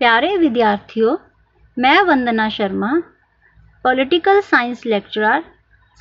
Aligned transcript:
ਪਿਆਰੇ 0.00 0.36
ਵਿਦਿਆਰਥੀਓ, 0.36 1.16
ਮੈਂ 1.76 2.02
Vandana 2.04 2.48
Sharma 2.48 2.90
political 3.84 4.40
science 4.42 4.86
lecturer 4.86 5.42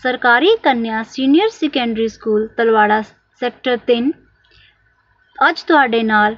ਸਰਕਾਰੀ 0.04 0.56
ਕੰਨਿਆ 0.64 1.02
senior 1.06 1.50
secondary 1.50 2.08
school 2.08 2.48
Talwara 2.58 3.02
sector 3.02 3.78
3 3.88 4.10
ਅੱਜ 5.38 5.62
ਤੁਹਾਡੇ 5.64 6.02
ਨਾਲ 6.04 6.36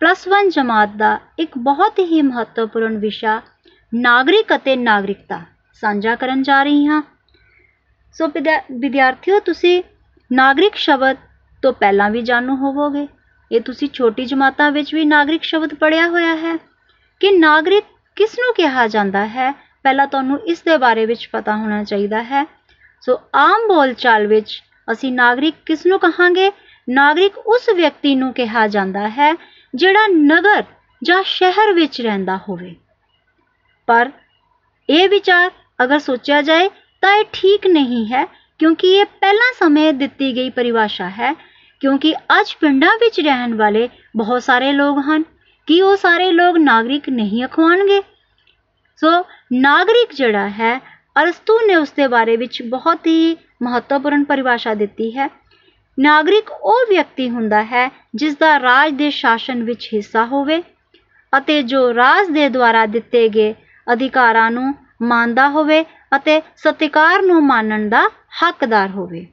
ਪਲੱਸ 0.00 0.26
1 0.30 0.48
ਜਮਾਤ 0.50 0.96
ਦਾ 0.96 1.18
ਇੱਕ 1.38 1.58
ਬਹੁਤ 1.60 1.98
ਹੀ 2.00 2.22
ਮਹੱਤਵਪੂਰਨ 2.22 2.98
ਵਿਸ਼ਾ, 2.98 3.40
ਨਾਗਰਿਕ 3.92 4.56
ਅਤੇ 4.56 4.76
ਨਾਗਰਿਕਤਾ 4.78 5.40
ਸਾਂਝਾ 5.82 6.14
ਕਰਨ 6.14 6.42
ਜਾ 6.42 6.62
ਰਹੀ 6.62 6.86
ਹਾਂ। 6.86 7.02
ਸੋ 8.16 8.26
ਵਿਦਿਆਰਥੀਓ, 8.26 9.38
ਤੁਸੀਂ 9.40 9.82
ਨਾਗਰਿਕ 10.30 10.74
ਸ਼ਬਦ 10.78 11.16
ਤੋਂ 11.62 11.72
ਪਹਿਲਾਂ 11.74 12.10
ਵੀ 12.10 12.22
ਜਾਣੂ 12.22 12.56
ਹੋਵੋਗੇ। 12.56 13.06
ਇਹ 13.50 13.60
ਤੁਸੀਂ 13.60 13.88
ਛੋਟੀ 13.94 14.24
ਜਮਾਤਾਂ 14.24 14.70
ਵਿੱਚ 14.72 14.94
ਵੀ 14.94 15.04
ਨਾਗਰਿਕ 15.06 15.42
ਸ਼ਬਦ 15.44 15.74
ਪੜਿਆ 15.74 16.08
ਹੋਇਆ 16.08 16.36
ਹੈ। 16.36 16.58
ਕਿ 17.22 17.30
ਨਾਗਰਿਕ 17.30 17.84
ਕਿਸ 18.16 18.38
ਨੂੰ 18.38 18.54
ਕਿਹਾ 18.54 18.86
ਜਾਂਦਾ 18.86 19.26
ਹੈ? 19.26 19.50
ਪਹਿਲਾਂ 19.82 20.06
ਤੁਹਾਨੂੰ 20.06 20.38
ਇਸ 20.40 20.62
ਦੇ 20.62 20.76
ਬਾਰੇ 20.76 21.06
ਵਿੱਚ 21.06 21.28
ਪਤਾ 21.32 21.56
ਹੋਣਾ 21.56 21.84
ਚਾਹੀਦਾ 21.84 22.22
ਹੈ। 22.22 22.44
ਸੋ 23.00 23.20
ਆਮ 23.34 23.68
ਬੋਲਚਾਲ 23.68 24.26
ਵਿੱਚ 24.26 24.62
ਅਸੀਂ 24.92 25.12
ਨਾਗਰਿਕ 25.12 25.54
ਕਿਸ 25.66 25.86
ਨੂੰ 25.86 25.98
ਕਹਾਂਗੇ? 25.98 26.52
ਨਾਗਰਿਕ 26.88 27.38
ਉਸ 27.38 27.68
ਵਿਅਕਤੀ 27.68 28.14
ਨੂੰ 28.14 28.32
ਕਿਹਾ 28.32 28.66
ਜਾਂਦਾ 28.66 29.08
ਹੈ 29.08 29.34
ਜਿਹੜਾ 29.74 30.06
ਨਗਰ 30.06 30.64
ਜਾਂ 31.02 31.22
ਸ਼ਹਿਰ 31.22 31.72
ਵਿੱਚ 31.72 32.00
ਰਹਿੰਦਾ 32.00 32.36
ਹੋਵੇ। 32.36 32.74
ਪਰ 33.86 34.10
ਇਹ 34.90 35.08
ਵਿਚਾਰ 35.08 35.50
ਅਗਰ 35.84 35.98
ਸੋਚਿਆ 35.98 36.42
ਜਾਏ 36.42 36.68
ਤਾਂ 37.02 37.14
ਇਹ 37.16 37.24
ਠੀਕ 37.32 37.66
ਨਹੀਂ 37.66 38.06
ਹੈ 38.06 38.24
ਕਿਉਂਕਿ 38.58 38.94
ਇਹ 38.94 39.04
ਪਹਿਲਾਂ 39.04 39.52
ਸਮੇਂ 39.52 39.92
ਦਿੱਤੀ 39.92 40.36
ਗਈ 40.36 40.50
ਪਰਿਭਾਸ਼ਾ 40.50 41.08
ਹੈ। 41.10 41.32
ਕਿਉਂਕਿ 41.80 42.14
ਅੱਜ 42.40 42.56
ਪਿੰਡਾਂ 42.60 42.96
ਵਿੱਚ 42.96 43.20
ਰਹਿਣ 43.20 43.54
ਵਾਲੇ 43.54 43.88
ਬਹੁਤ 44.16 44.42
ਸਾਰੇ 44.42 44.72
ਲੋਕ 44.72 44.98
ਹਨ। 44.98 45.24
ਕੀ 45.72 45.80
ਉਹ 45.80 45.96
ਸਾਰੇ 45.96 46.30
ਲੋਕ 46.32 46.56
ਨਾਗਰਿਕ 46.58 47.08
ਨਹੀਂ 47.08 47.44
ਅਖਵਾਣਗੇ 47.44 48.00
ਸੋ 49.02 49.10
ਨਾਗਰਿਕ 49.52 50.12
ਜਿਹੜਾ 50.14 50.48
ਹੈ, 50.48 50.78
ਅਰਸਤੂ 51.22 51.58
ਨੇ 51.66 51.76
ਉਸ 51.76 51.92
ਦੇ 51.92 52.06
ਬਾਰੇ 52.06 52.36
ਵਿੱਚ 52.36 52.62
ਬਹੁਤ 52.62 53.06
ਹੀ 53.06 53.36
ਮਹੱਤਵਪੂਰਨ 53.62 54.24
ਪਰਿਭਾਸ਼ਾ 54.24 54.74
ਦਿੱਤੀ 54.74 55.10
ਹੈ। 55.18 55.28
ਨਾਗਰਿਕ 55.98 56.50
ਉਹ 56.50 56.84
ਵਿਅਕਤੀ 56.88 57.28
ਹੁੰਦਾ 57.30 57.62
ਹੈ 57.62 57.88
ਜਿਸ 58.14 58.36
ਦਾ 58.36 58.58
ਰਾਜ 58.60 58.92
ਦੇ 58.92 59.10
ਸ਼ਾਸਨ 59.10 59.62
ਵਿੱਚ 59.62 59.88
ਹਿੱਸਾ 59.94 60.24
ਹੋਵੇ 60.24 60.62
ਅਤੇ 61.32 61.62
ਜੋ 61.62 61.82
ਰਾਜ 61.94 62.28
ਦੇ 62.28 62.48
ਦੁਆਰਾ 62.48 62.84
ਦਿੱਤੇ 62.86 63.28
ਗਏ 63.28 63.54
ਅਧਿਕਾਰਾਂ 63.86 64.50
ਨੂੰ 64.50 64.74
ਮੰਨਦਾ 65.02 65.48
ਹੋਵੇ 65.48 65.84
ਅਤੇ 66.16 66.40
ਸਤਿਕਾਰ 66.56 67.22
ਨੂੰ 67.22 67.42
ਮੰਨਣ 67.46 67.88
ਦਾ 67.88 68.08
ਹੱਕਦਾਰ 68.42 68.90
ਹੋਵੇ। 68.90 69.26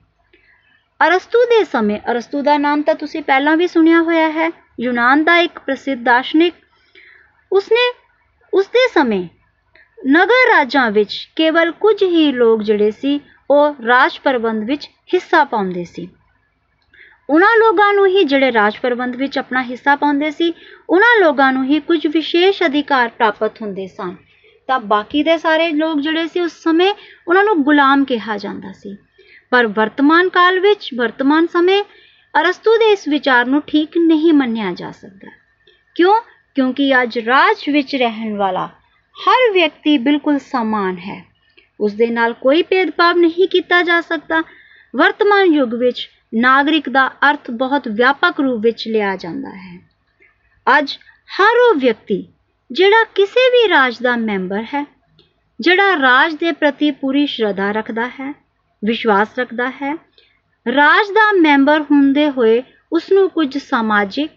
ਅਰਸਤੂ 0.99 1.43
ਦੇ 1.45 1.63
ਸਮੇਂ, 1.63 1.99
ਅਰਸਤੂ 2.11 2.41
ਦਾ 2.41 2.57
ਨਾਮ 2.57 2.81
ਤਾਂ 2.81 2.95
ਤੁਸੀਂ 2.95 3.21
ਪਹਿਲਾਂ 3.23 3.57
ਵੀ 3.57 3.67
ਸੁਣਿਆ 3.67 4.01
ਹੋਇਆ 4.01 4.29
ਹੈ। 4.29 4.49
ਯੂਨਾਨ 4.79 5.23
ਦਾ 5.23 5.37
ਇੱਕ 5.37 5.59
ਪ੍ਰਸਿੱਧ 5.59 6.03
ਦਾਰਸ਼ਨਿਕ, 6.03 6.53
ਉਸਨੇ 7.51 7.93
ਉਸਦੇ 8.53 8.87
ਸਮੇਂ 8.93 9.27
ਨਗਰ 10.07 10.57
ਰਾਜਾਂ 10.57 10.91
ਵਿੱਚ 10.91 11.29
ਕੇਵਲ 11.35 11.71
ਕੁਝ 11.71 12.03
ਹੀ 12.03 12.31
ਲੋਕ 12.31 12.63
ਜਿਹੜੇ 12.63 12.91
ਸੀ, 12.91 13.21
ਉਹ 13.51 13.75
ਰਾਜ 13.87 14.19
ਪ੍ਰਬੰਧ 14.19 14.63
ਵਿੱਚ 14.63 14.89
ਹਿੱਸਾ 15.13 15.43
ਪਾਉਂਦੇ 15.43 15.85
ਸੀ। 15.85 16.09
ਉਹਨਾਂ 17.29 17.57
ਲੋਕਾਂ 17.57 17.93
ਨੂੰ 17.93 18.07
ਹੀ 18.07 18.23
ਜਿਹੜੇ 18.23 18.51
ਰਾਜ 18.51 18.77
ਪ੍ਰਬੰਧ 18.77 19.15
ਵਿੱਚ 19.15 19.37
ਆਪਣਾ 19.37 19.63
ਹਿੱਸਾ 19.63 19.95
ਪਾਉਂਦੇ 19.95 20.31
ਸੀ, 20.31 20.53
ਉਹਨਾਂ 20.89 21.19
ਲੋਕਾਂ 21.19 21.53
ਨੂੰ 21.53 21.65
ਹੀ 21.65 21.79
ਕੁਝ 21.79 22.07
ਵਿਸ਼ੇਸ਼ 22.07 22.63
ਅਧਿਕਾਰ 22.63 23.09
ਪ੍ਰਾਪਤ 23.09 23.61
ਹੁੰਦੇ 23.61 23.87
ਸਨ। 23.87 24.15
ਤਾਂ 24.67 24.79
ਬਾਕੀ 24.79 25.23
ਦੇ 25.23 25.37
ਸਾਰੇ 25.37 25.71
ਲੋਕ 25.71 25.99
ਜਿਹੜੇ 25.99 26.27
ਸੀ, 26.27 26.39
ਉਸ 26.39 26.51
ਸਮੇਂ 26.63 26.93
ਉਹਨਾਂ 27.27 27.43
ਨੂੰ 27.43 27.63
ਗੁਲਾਮ 27.63 28.05
ਕਿਹਾ 28.05 28.37
ਜਾਂਦਾ 28.37 28.71
ਸੀ। 28.71 28.97
ਪਰ 29.51 29.67
ਵਰਤਮਾਨ 29.67 30.29
ਕਾਲ 30.29 30.59
ਵਿੱਚ, 30.59 30.89
ਵਰਤਮਾਨ 30.95 31.47
ਸਮੇਂ 31.47 31.83
ਅਰਸਤੂ 32.41 32.77
ਦੇ 32.77 32.91
ਇਸ 32.91 33.07
ਵਿਚਾਰ 33.07 33.45
ਨੂੰ 33.45 33.61
ਠੀਕ 33.67 33.97
ਨਹੀਂ 33.97 34.33
ਮੰਨਿਆ 34.33 34.73
ਜਾ 34.73 34.91
ਸਕਦਾ। 34.91 35.31
ਕਿਉਂ? 35.95 36.21
ਕਿਉਂਕਿ 36.55 37.01
ਅੱਜ 37.01 37.19
ਰਾਜ 37.19 37.69
ਵਿੱਚ 37.69 37.95
ਰਹਿਣ 37.95 38.37
ਵਾਲਾ 38.37 38.67
ਹਰ 39.15 39.51
ਵਿਅਕਤੀ 39.53 39.97
ਬਿਲਕੁਲ 39.97 40.39
ਸਮਾਨ 40.39 40.97
ਹੈ। 40.97 41.25
ਉਸ 41.79 41.93
ਦੇ 41.93 42.07
ਨਾਲ 42.07 42.33
ਕੋਈ 42.33 42.63
ਭੇਦਭਾਵ 42.63 43.17
ਨਹੀਂ 43.17 43.47
ਕੀਤਾ 43.47 43.83
ਜਾ 43.83 44.01
ਸਕਦਾ। 44.01 44.43
ਵਰਤਮਾਨ 44.95 45.45
ਯੁੱਗ 45.45 45.73
ਵਿੱਚ 45.73 46.09
ਨਾਗਰਿਕ 46.35 46.89
ਦਾ 46.89 47.07
ਅਰਥ 47.07 47.51
ਬਹੁਤ 47.51 47.87
ਵਿਆਪਕ 47.87 48.41
ਰੂਪ 48.41 48.61
ਵਿੱਚ 48.61 48.87
ਲਿਆ 48.87 49.15
ਜਾਂਦਾ 49.15 49.49
ਹੈ। 49.49 49.79
ਅੱਜ 50.79 50.97
ਹਰ 51.41 51.57
ਉਹ 51.57 51.75
ਵਿਅਕਤੀ 51.75 52.27
ਜਿਹੜਾ 52.71 53.03
ਕਿਸੇ 53.15 53.49
ਵੀ 53.49 53.69
ਰਾਜ 53.69 53.99
ਦਾ 54.01 54.15
ਮੈਂਬਰ 54.15 54.63
ਹੈ, 54.63 54.85
ਜਿਹੜਾ 55.59 55.95
ਰਾਜ 56.01 56.35
ਦੇ 56.35 56.51
ਪ੍ਰਤੀ 56.51 56.91
ਪੂਰੀ 56.91 57.27
ਸ਼ਰਧਾ 57.27 57.71
ਰੱਖਦਾ 57.71 58.07
ਹੈ, 58.07 58.33
ਵਿਸ਼ਵਾਸ 58.85 59.27
ਰੱਖਦਾ 59.39 59.69
ਹੈ 59.69 60.08
ਰਾਜ 60.65 61.11
ਦਾ 61.11 61.31
ਮੈਂਬਰ 61.33 61.81
ਹੁੰਦੇ 61.81 62.29
ਹੋਏ 62.29 62.61
ਉਸ 62.91 63.11
ਨੂੰ 63.11 63.29
ਕੁਝ 63.29 63.57
ਸਮਾਜਿਕ, 63.57 64.29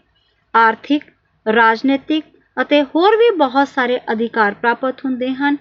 ਆਰਥਿਕ, 0.54 1.02
ਰਾਜਨੀਤਿਕ 1.46 2.24
ਅਤੇ 2.56 2.82
ਹੋਰ 2.84 3.16
ਵੀ 3.16 3.30
ਬਹੁਤ 3.36 3.68
ਸਾਰੇ 3.68 3.98
ਅਧਿਕਾਰ 4.12 4.54
ਪ੍ਰਾਪਤ 4.54 5.04
ਹੁੰਦੇ 5.04 5.28
ਹਨ 5.34 5.56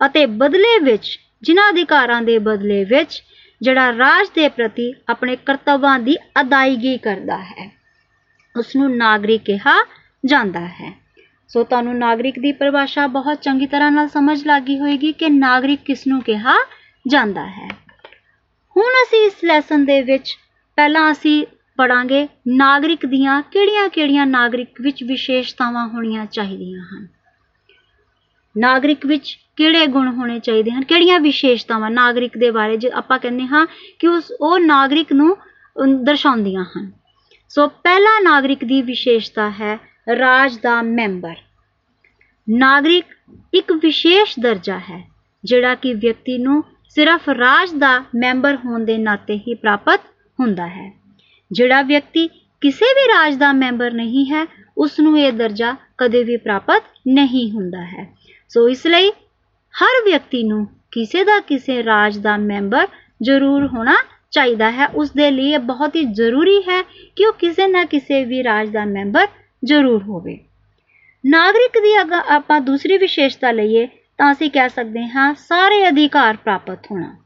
ਅਤੇ 0.00 0.24
ਬਦਲੇ 0.26 0.78
ਵਿੱਚ, 0.78 1.18
ਜਿਨ੍ਹਾਂ 1.42 1.68
ਅਧਿਕਾਰਾਂ 1.70 2.20
ਦੇ 2.22 2.38
ਬਦਲੇ 2.38 2.82
ਵਿੱਚ, 2.84 3.22
ਜਿਹੜਾ 3.60 3.90
ਰਾਜ 3.92 4.28
ਦੇ 4.34 4.48
ਪ੍ਰਤੀ 4.48 4.92
ਆਪਣੇ 5.08 5.36
ਕਰਤੱਵਾਂ 5.36 5.98
ਦੀ 5.98 6.16
ਅਦਾਇਗੀ 6.40 6.96
ਕਰਦਾ 6.98 7.38
ਹੈ 7.38 7.70
ਉਸ 8.54 8.76
ਨੂੰ 8.76 8.96
ਨਾਗਰਿਕ 8.96 9.42
ਕਿਹਾ 9.42 9.74
ਜਾਂਦਾ 10.24 10.60
ਹੈ। 10.60 10.92
ਸੋ 11.50 11.62
ਤੁਹਾਨੂੰ 11.64 11.96
ਨਾਗਰਿਕ 11.98 12.38
ਦੀ 12.38 12.52
ਪਰਿਭਾਸ਼ਾ 12.52 13.06
ਬਹੁਤ 13.06 13.42
ਚੰਗੀ 13.42 13.66
ਤਰ੍ਹਾਂ 13.66 13.90
ਨਾਲ 13.90 14.08
ਸਮਝ 14.08 14.42
ਲੱਗੀ 14.46 14.78
ਹੋਏਗੀ 14.80 15.12
ਕਿ 15.12 15.28
ਨਾਗਰਿਕ 15.28 15.80
ਕਿਸ 15.80 16.06
ਨੂੰ 16.06 16.20
ਕਿਹਾ 16.22 16.54
ਜਾਂਦਾ 17.06 17.46
ਹੈ। 17.46 17.68
ਹੁਣ 18.76 18.84
ਅਸੀਂ 18.84 19.26
ਇਸ 19.26 19.44
ਲੈਸਨ 19.44 19.84
ਦੇ 19.84 20.02
ਵਿੱਚ 20.02 20.36
ਪਹਿਲਾਂ 20.76 21.12
ਅਸੀਂ 21.12 21.46
ਪੜਾਂਗੇ 21.76 22.28
ਨਾਗਰਿਕ 22.48 23.06
ਦੀਆਂ 23.06 23.42
ਕਿਹੜੀਆਂ-ਕਿਹੜੀਆਂ 23.42 24.26
ਨਾਗਰਿਕ 24.26 24.80
ਵਿੱਚ 24.80 25.04
ਵਿਸ਼ੇਸ਼ਤਾਵਾਂ 25.04 25.88
ਹੋਣੀਆਂ 25.88 26.26
ਚਾਹੀਦੀਆਂ 26.26 26.82
ਹਨ? 26.82 27.08
ਨਾਗਰਿਕ 28.58 29.06
ਵਿੱਚ 29.06 29.38
ਕਿਹੜੇ 29.56 29.86
ਗੁਣ 29.86 30.08
ਹੋਣੇ 30.08 30.38
ਚਾਹੀਦੇ 30.38 30.70
ਹਨ? 30.70 30.82
ਕਿਹੜੀਆਂ 30.82 31.20
ਵਿਸ਼ੇਸ਼ਤਾਵਾਂ 31.20 31.90
ਨਾਗਰਿਕ 31.90 32.38
ਦੇ 32.38 32.50
ਬਾਰੇ 32.50 32.76
ਜੇ 32.76 32.90
ਆਪਾਂ 32.90 33.18
ਕਹਿੰਦੇ 33.18 33.46
ਹਾਂ 33.46 33.66
ਕਿ 33.98 34.08
ਉਸ, 34.08 34.32
ਉਹ 34.40 34.58
ਨਾਗਰਿਕ 34.58 35.12
ਨੂੰ 35.12 35.36
ਦਰਸਾਉਂਦੀਆਂ 36.04 36.64
ਹਨ। 36.64 36.92
ਸੋ 37.48 37.66
ਪਹਿਲਾ 37.66 38.20
ਨਾਗਰਿਕ 38.20 38.64
ਦੀ 38.64 38.82
ਵਿਸ਼ੇਸ਼ਤਾ 38.82 39.50
ਹੈ 39.50 39.78
ਰਾਜ 40.18 40.58
ਦਾ 40.58 40.82
ਮੈਂਬਰ। 40.82 41.34
ਨਾਗਰਿਕ 42.50 43.04
ਇੱਕ 43.54 43.72
ਵਿਸ਼ੇਸ਼ 43.72 44.34
ਦਰਜਾ 44.40 44.78
ਹੈ, 44.78 45.08
ਜਿਹੜਾ 45.44 45.74
ਕਿ 45.74 45.94
ਵਿਅਕਤੀ 45.94 46.38
ਨੂੰ 46.38 46.64
ਸਿਰਫ 46.88 47.28
ਰਾਜ 47.28 47.70
ਦਾ 47.72 48.04
ਮੈਂਬਰ 48.14 48.56
ਹੋਣ 48.56 48.84
ਦੇ 48.84 48.98
ਨਾਤੇ 48.98 49.36
ਹੀ 49.38 49.54
ਪ੍ਰਾਪਤ 49.54 50.00
ਹੁੰਦਾ 50.40 50.66
ਹੈ। 50.66 50.92
ਜਿਹੜਾ 51.52 51.82
ਵਿਅਕਤੀ 51.82 52.26
ਕਿਸੇ 52.60 52.84
ਵੀ 52.84 53.08
ਰਾਜ 53.08 53.34
ਦਾ 53.34 53.52
ਮੈਂਬਰ 53.52 53.92
ਨਹੀਂ 53.92 54.26
ਹੈ 54.26 54.46
ਉਸ 54.78 55.00
ਨੂੰ 55.00 55.20
ਇਹ 55.20 55.32
ਦਰਜਾ 55.32 55.74
ਕਦੇ 55.98 56.24
ਵੀ 56.24 56.36
ਪ੍ਰਾਪਤ 56.36 56.82
ਨਹੀਂ 57.08 57.50
ਹੁੰਦਾ 57.50 57.84
ਹੈ। 57.84 58.16
ਸੋ 58.48 58.68
ਇਸ 58.68 58.86
ਲਈ 58.86 59.10
ਹਰ 59.74 60.04
ਵਿਅਕਤੀ 60.04 60.42
ਨੂੰ 60.42 60.66
ਕਿਸੇ 60.92 61.24
ਦਾ 61.24 61.40
ਕਿਸੇ 61.40 61.84
ਰਾਜ 61.84 62.18
ਦਾ 62.18 62.36
ਮੈਂਬਰ 62.36 62.86
ਜ਼ਰੂਰ 63.22 63.66
ਹੋਣਾ 63.66 63.94
ਚਾਹੀਦਾ 64.30 64.70
ਹੈ। 64.70 64.86
ਉਸ 64.86 65.10
ਦੇ 65.10 65.30
ਲਈ 65.30 65.52
ਇਹ 65.52 65.58
ਬਹੁਤ 65.58 65.96
ਹੀ 65.96 66.04
ਜ਼ਰੂਰੀ 66.04 66.58
ਹੈ 66.58 66.82
ਕਿ 67.16 67.26
ਉਹ 67.26 67.32
ਕਿਸੇ 67.32 67.66
ਨਾ 67.66 67.84
ਕਿਸੇ 67.84 68.24
ਵੀ 68.24 68.44
ਰਾਜ 68.44 68.68
ਦਾ 68.68 68.84
ਮੈਂਬਰ 68.84 69.26
ਜ਼ਰੂਰ 69.64 70.02
ਹੋਵੇ। 70.02 70.38
ਨਾਗਰਿਕ 71.26 71.78
ਦੀ 71.78 72.00
ਅਗਰ 72.00 72.20
ਆਪਾਂ 72.28 72.60
ਦੂਸਰੀ 72.60 72.98
ਵਿਸ਼ੇਸ਼ਤਾ 72.98 73.50
ਲਈਏ 73.50 73.88
ਤਾਂ 74.18 74.32
ਅਸੀਂ 74.32 74.50
ਕਹਿ 74.50 74.68
ਸਕਦੇ 74.68 75.08
ਹਾਂ 75.08 75.34
ਸਾਰੇ 75.34 75.88
ਅਧਿਕਾਰ 75.88 76.36
ਪ੍ਰਾਪਤ 76.36 76.86
ਹੋਣਾ। 76.90 77.16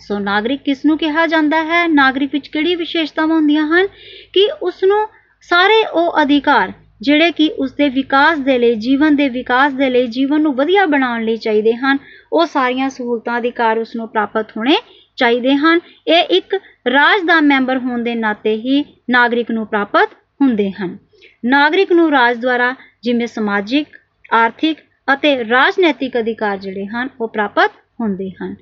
ਸੋ 0.00 0.18
ਨਾਗਰਿਕ 0.18 0.62
ਕਿਸ 0.62 0.84
ਨੂੰ 0.84 0.98
ਕਿਹਾ 0.98 1.26
ਜਾਂਦਾ 1.26 1.64
ਹੈ? 1.64 1.88
ਨਾਗਰਿਕ 1.88 2.30
ਵਿੱਚ 2.32 2.48
ਕਿਹੜੀ 2.48 2.74
ਵਿਸ਼ੇਸ਼ਤਾਵਾਂ 2.74 3.36
ਹੁੰਦੀਆਂ 3.36 3.66
ਹਨ? 3.66 3.86
ਕਿ 4.32 4.48
ਉਸ 4.62 4.84
ਨੂੰ 4.84 5.08
ਸਾਰੇ 5.40 5.84
ਉਹ 5.86 6.22
ਅਧਿਕਾਰ 6.22 6.72
ਜਿਹੜੇ 7.00 7.32
ਕਿ 7.32 7.50
ਉਸ 7.58 7.72
ਦੇ 7.72 7.88
ਵਿਕਾਸ 7.88 8.38
ਦੇ 8.38 8.58
ਲਈ, 8.58 8.74
ਜੀਵਨ 8.74 9.16
ਦੇ 9.16 9.28
ਵਿਕਾਸ 9.28 9.72
ਦੇ 9.72 9.90
ਲਈ, 9.90 10.06
ਜੀਵਨ 10.06 10.40
ਨੂੰ 10.40 10.54
ਵਧੀਆ 10.54 10.86
ਬਣਾਉਣ 10.86 11.24
ਲਈ 11.24 11.36
ਚਾਹੀਦੇ 11.36 11.74
ਹਨ, 11.74 11.98
ਉਹ 12.32 12.46
ਸਾਰੀਆਂ 12.46 12.88
ਸਹੂਲਤਾਂ, 12.90 13.38
ਅਧਿਕਾਰ 13.38 13.78
ਉਸ 13.78 13.96
ਨੂੰ 13.96 14.08
ਪ੍ਰਾਪਤ 14.08 14.56
ਹੋਣੇ 14.56 14.76
ਚਾਹੀਦੇ 15.16 15.56
ਹਨ। 15.56 15.80
ਇਹ 16.06 16.22
ਇੱਕ 16.22 16.54
ਰਾਜ 16.88 17.22
ਦਾ 17.22 17.40
ਮੈਂਬਰ 17.40 17.78
ਹੋਣ 17.78 18.02
ਦੇ 18.02 18.14
ਨਾਤੇ 18.14 18.56
ਹੀ 18.56 18.84
ਨਾਗਰਿਕ 19.10 19.50
ਨੂੰ 19.50 19.66
ਪ੍ਰਾਪਤ 19.66 20.10
ਹੁੰਦੇ 20.42 20.70
ਹਨ। 20.70 20.98
ਨਾਗਰਿਕ 21.44 21.92
ਨੂੰ 21.92 22.10
ਰਾਜ 22.10 22.36
ਦੁਆਰਾ 22.36 22.74
ਜਿਵੇਂ 23.02 23.26
ਸਮਾਜਿਕ, 23.26 23.88
ਆਰਥਿਕ 24.32 24.78
ਅਤੇ 25.14 25.48
ਰਾਜਨੀਤਿਕ 25.48 26.18
ਅਧਿਕਾਰ 26.18 26.58
ਜਿਹੜੇ 26.58 26.86
ਹਨ, 26.86 27.08
ਉਹ 27.20 27.28
ਪ੍ਰਾਪਤ 27.28 27.70
ਹੁੰਦੇ 28.00 28.30
ਹਨ। 28.30 28.54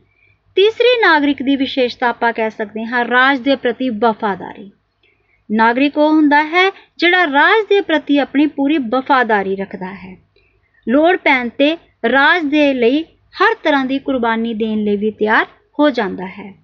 ਤੀਸਰੀ 0.57 1.01
ਨਾਗਰਿਕ 1.01 1.43
ਦੀ 1.43 1.57
ਵਿਸ਼ੇਸ਼ਤਾ 1.57 2.09
ਆਪਾਂ 2.09 2.33
ਕਹਿ 2.33 2.51
ਸਕਦੇ 2.51 2.85
ਹਾਂ, 2.85 3.05
ਰਾਜ 3.05 3.39
ਦੇ 3.39 3.57
ਪ੍ਰਤੀ 3.57 3.89
ਵਫਾਦਾਰੀ। 3.89 4.71
ਨਾਗਰਿਕ 5.51 5.99
ਉਹ 5.99 6.11
ਹੁੰਦਾ 6.11 6.43
ਹੈ 6.43 6.71
ਜਿਹੜਾ 6.99 7.25
ਰਾਜ 7.25 7.67
ਦੇ 7.69 7.81
ਪ੍ਰਤੀ 7.81 8.19
ਆਪਣੀ 8.19 8.47
ਪੂਰੀ 8.47 8.79
ਵਫਾਦਾਰੀ 8.79 9.57
ਰੱਖਦਾ 9.57 9.95
ਹੈ। 9.95 10.17
ਲੋੜ 10.89 11.17
ਪੈਣ 11.17 11.49
ਤੇ 11.49 11.77
ਰਾਜ 12.11 12.43
ਦੇ 12.45 12.75
ਲਈ 12.75 13.03
ਹਰ 13.35 13.55
ਤਰ੍ਹਾਂ 13.63 13.85
ਦੀ 13.85 13.99
ਕੁਰਬਾਨੀ 13.99 14.55
ਦੇਣ 14.55 14.85
ਲਈ 14.85 14.97
ਵੀ 14.97 15.11
ਤਿਆਰ 15.11 15.47
ਹੋ 15.79 15.91
ਜਾਂਦਾ 15.91 16.27
ਹੈ। 16.27 16.55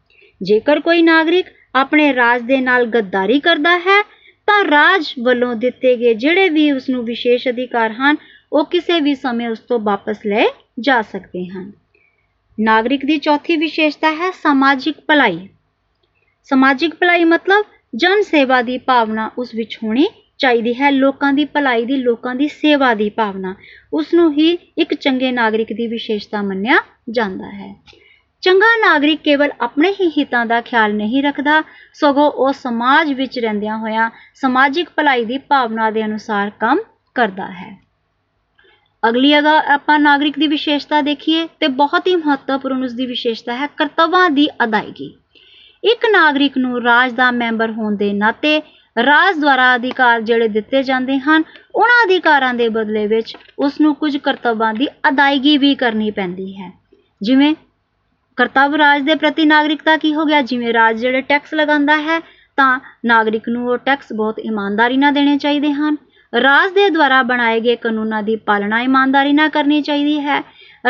ਜੇਕਰ 0.42 0.80
ਕੋਈ 0.80 1.02
ਨਾਗਰਿਕ 1.02 1.46
ਆਪਣੇ 1.74 2.14
ਰਾਜ 2.14 2.42
ਦੇ 2.42 2.60
ਨਾਲ 2.60 2.86
ਗੱਦਾਰੀ 2.86 3.40
ਕਰਦਾ 3.40 3.78
ਹੈ, 3.78 4.02
ਤਾਂ 4.46 4.64
ਰਾਜ 4.64 5.14
ਵੱਲੋਂ 5.22 5.54
ਦਿੱਤੇ 5.54 5.96
ਗਏ 5.96 6.14
ਜਿਹੜੇ 6.14 6.48
ਵੀ 6.48 6.72
ਉਸ 6.72 6.88
ਨੂੰ 6.88 7.04
ਵਿਸ਼ੇਸ਼ 7.04 7.48
ਅਧਿਕਾਰ 7.48 7.92
ਹਨ 7.92 8.16
ਉਹ 8.52 8.64
ਕਿਸੇ 8.64 9.00
ਵੀ 9.00 9.14
ਸਮੇਂ 9.14 9.48
ਉਸ 9.48 9.58
ਤੋਂ 9.58 9.78
ਵਾਪਸ 9.78 10.16
ਲਏ 10.26 10.46
ਜਾ 10.80 11.02
ਸਕਦੇ 11.02 11.46
ਹਨ। 11.46 11.72
ਨਾਗਰਿਕ 12.60 13.04
ਦੀ 13.04 13.18
ਚੌਥੀ 13.18 13.56
ਵਿਸ਼ੇਸ਼ਤਾ 13.56 14.10
ਹੈ 14.10 14.30
ਸਮਾਜਿਕ 14.30 14.96
ਭਲਾਈ। 15.08 15.48
ਸਮਾਜਿਕ 16.44 16.94
ਭਲਾਈ 16.94 17.24
ਮਤਲਬ 17.24 17.64
ਜਨ 17.96 18.22
ਸੇਵਾ 18.22 18.62
ਦੀ 18.62 18.78
ਭਾਵਨਾ 18.78 19.30
ਉਸ 19.38 19.54
ਵਿੱਚ 19.54 19.78
ਹੋਣੀ 19.84 20.06
ਚਾਹੀਦੀ 20.38 20.74
ਹੈ। 20.80 20.90
ਲੋਕਾਂ 20.90 21.32
ਦੀ 21.32 21.44
ਭਲਾਈ 21.44 21.84
ਦੀ, 21.84 21.96
ਲੋਕਾਂ 21.96 22.34
ਦੀ 22.34 22.48
ਸੇਵਾ 22.48 22.94
ਦੀ 22.94 23.10
ਭਾਵਨਾ, 23.10 23.54
ਉਸ 23.92 24.14
ਨੂੰ 24.14 24.32
ਹੀ 24.32 24.58
ਇੱਕ 24.78 24.94
ਚੰਗੇ 24.94 25.32
ਨਾਗਰਿਕ 25.32 25.72
ਦੀ 25.72 25.86
ਵਿਸ਼ੇਸ਼ਤਾ 25.86 26.42
ਮੰਨਿਆ 26.42 26.78
ਜਾਂਦਾ 27.10 27.50
ਹੈ। 27.50 27.74
ਚੰਗਾ 28.40 28.76
ਨਾਗਰਿਕ 28.80 29.20
ਕੇਵਲ 29.20 29.50
ਆਪਣੇ 29.60 29.90
ਹੀ 29.90 30.08
ਹਿੱਤਾਂ 30.08 30.46
ਦਾ 30.46 30.60
ਖਿਆਲ 30.60 30.94
ਨਹੀਂ 30.94 31.22
ਰੱਖਦਾ, 31.22 31.62
ਸਗੋਂ 31.94 32.30
ਉਹ 32.30 32.52
ਸਮਾਜ 32.52 33.12
ਵਿੱਚ 33.12 33.38
ਰਹਿੰਦਿਆਂ 33.38 33.78
ਹੋਇਆਂ 33.78 34.10
ਸਮਾਜਿਕ 34.34 34.88
ਭਲਾਈ 34.96 35.24
ਦੀ 35.24 35.38
ਭਾਵਨਾ 35.38 35.90
ਦੇ 35.90 36.04
ਅਨੁਸਾਰ 36.04 36.50
ਕੰਮ 36.50 36.78
ਕਰਦਾ 37.14 37.46
ਹੈ। 37.46 37.85
ਅਗਲੀ 39.08 39.38
ਅਗਾ 39.38 39.58
ਆਪਾਂ 39.74 39.98
ਨਾਗਰਿਕ 39.98 40.38
ਦੀ 40.38 40.46
ਵਿਸ਼ੇਸ਼ਤਾ 40.46 41.00
ਦੇਖੀਏ 41.00 41.48
ਤੇ 41.60 41.68
ਬਹੁਤ 41.68 42.06
ਹੀ 42.06 42.16
ਮਹੱਤਵਪੂਰਨ 42.16 42.84
ਉਸ 42.84 42.92
ਦੀ 42.92 43.06
ਵਿਸ਼ੇਸ਼ਤਾ 43.06 43.56
ਹੈ 43.56 43.66
ਕਰਤੱਵਾਂ 43.66 44.30
ਦੀ 44.30 44.48
ਅਦਾਇਗੀ। 44.64 45.14
ਇੱਕ 45.84 46.06
ਨਾਗਰਿਕ 46.10 46.58
ਨੂੰ 46.58 46.82
ਰਾਜ 46.82 47.12
ਦਾ 47.12 47.30
ਮੈਂਬਰ 47.30 47.70
ਹੋਣ 47.70 47.96
ਦੇ 47.96 48.12
ਨਾਤੇ 48.12 48.62
ਰਾਜ 49.04 49.38
ਦੁਆਰਾ 49.38 49.74
ਅਧਿਕਾਰ 49.76 50.20
ਜਿਹੜੇ 50.20 50.48
ਦਿੱਤੇ 50.48 50.82
ਜਾਂਦੇ 50.82 51.18
ਹਨ, 51.18 51.42
ਉਹਨਾਂ 51.74 52.04
ਅਧਿਕਾਰਾਂ 52.06 52.54
ਦੇ 52.54 52.68
ਬਦਲੇ 52.68 53.06
ਵਿੱਚ 53.06 53.36
ਉਸ 53.58 53.80
ਨੂੰ 53.80 53.94
ਕੁਝ 53.94 54.16
ਕਰਤੱਵਾਂ 54.16 54.74
ਦੀ 54.74 54.88
ਅਦਾਇਗੀ 55.08 55.58
ਵੀ 55.58 55.74
ਕਰਨੀ 55.74 56.10
ਪੈਂਦੀ 56.10 56.56
ਹੈ। 56.56 56.72
ਜਿਵੇਂ 57.22 57.54
ਕਰਤੱਵ 58.36 58.74
ਰਾਜ 58.74 59.02
ਦੇ 59.02 59.14
ਪ੍ਰਤੀ 59.14 59.44
ਨਾਗਰਿਕਤਾ 59.44 59.96
ਕੀ 59.96 60.14
ਹੋ 60.14 60.24
ਗਿਆ? 60.24 60.42
ਜਿਵੇਂ 60.42 60.72
ਰਾਜ 60.72 60.96
ਜਿਹੜੇ 60.96 61.20
ਟੈਕਸ 61.20 61.54
ਲਗਾਉਂਦਾ 61.54 61.96
ਹੈ, 61.96 62.20
ਤਾਂ 62.56 62.80
ਨਾਗਰਿਕ 63.04 63.48
ਨੂੰ 63.48 63.68
ਉਹ 63.68 63.76
ਟੈਕਸ 63.76 64.12
ਬਹੁਤ 64.12 64.38
ਇਮਾਨਦਾਰੀ 64.38 64.96
ਨਾਲ 64.96 65.12
ਦੇਣੇ 65.12 65.38
ਚਾਹੀਦੇ 65.38 65.72
ਹਨ। 65.72 65.96
ਰਾਜ 66.42 66.72
ਦੇ 66.72 66.88
ਦੁਆਰਾ 66.90 67.22
ਬਣਾਏ 67.22 67.60
ਗਏ 67.60 67.76
ਕਾਨੂੰਨਾਂ 67.76 68.22
ਦੀ 68.22 68.36
ਪਾਲਣਾ 68.36 68.80
ਇਮਾਨਦਾਰੀ 68.80 69.32
ਨਾਲ 69.32 69.48
ਕਰਨੀ 69.48 69.82
ਚਾਹੀਦੀ 69.82 70.18
ਹੈ। 70.20 70.40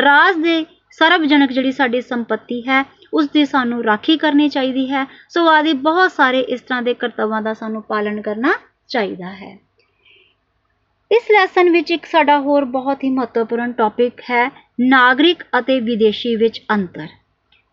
ਰਾਜ 0.03 0.37
ਦੇ 0.37 0.65
ਸਰਬਜਨਕ 0.91 1.53
ਜਿਹੜੀ 1.53 1.73
ਸਾਡੀ 1.73 2.01
ਸੰਪਤੀ 2.01 2.63
ਹੈ 2.69 2.85
ਉਸ 3.15 3.29
ਦੀ 3.31 3.45
ਸਾਨੂੰ 3.45 3.85
ਰਾਖੀ 3.85 4.17
ਕਰਨੀ 4.17 4.49
ਚਾਹੀਦੀ 4.49 4.91
ਹੈ। 4.93 5.07
ਸੋ 5.29 5.49
ਆਦਿ 5.49 5.73
ਬਹੁਤ 5.73 6.13
ਸਾਰੇ 6.13 6.41
ਇਸ 6.41 6.61
ਤਰ੍ਹਾਂ 6.61 6.83
ਦੇ 6.83 6.95
ਕਰਤੱਵਾਂ 6.95 7.43
ਦਾ 7.43 7.55
ਸਾਨੂੰ 7.55 7.83
ਪਾਲਣ 7.83 8.21
ਕਰਨਾ 8.21 8.53
ਚਾਹੀਦਾ 8.89 9.27
ਹੈ। 9.27 9.59
ਇਸ 11.11 11.31
ਲੈਸਨ 11.31 11.71
ਵਿੱਚ 11.71 11.91
ਇੱਕ 11.91 12.07
ਸਾਡਾ 12.07 12.41
ਹੋਰ 12.41 12.65
ਬਹੁਤ 12.65 13.05
ਹੀ 13.05 13.11
ਮਹੱਤਵਪੂਰਨ 13.11 13.73
ਟੌਪਿਕ 13.73 14.21
ਹੈ, 14.21 14.51
ਨਾਗਰਿਕ 14.81 15.43
ਅਤੇ 15.59 15.81
ਵਿਦੇਸ਼ੀ 15.81 16.37
ਵਿੱਚ 16.37 16.63
ਅੰਤਰ। 16.71 17.07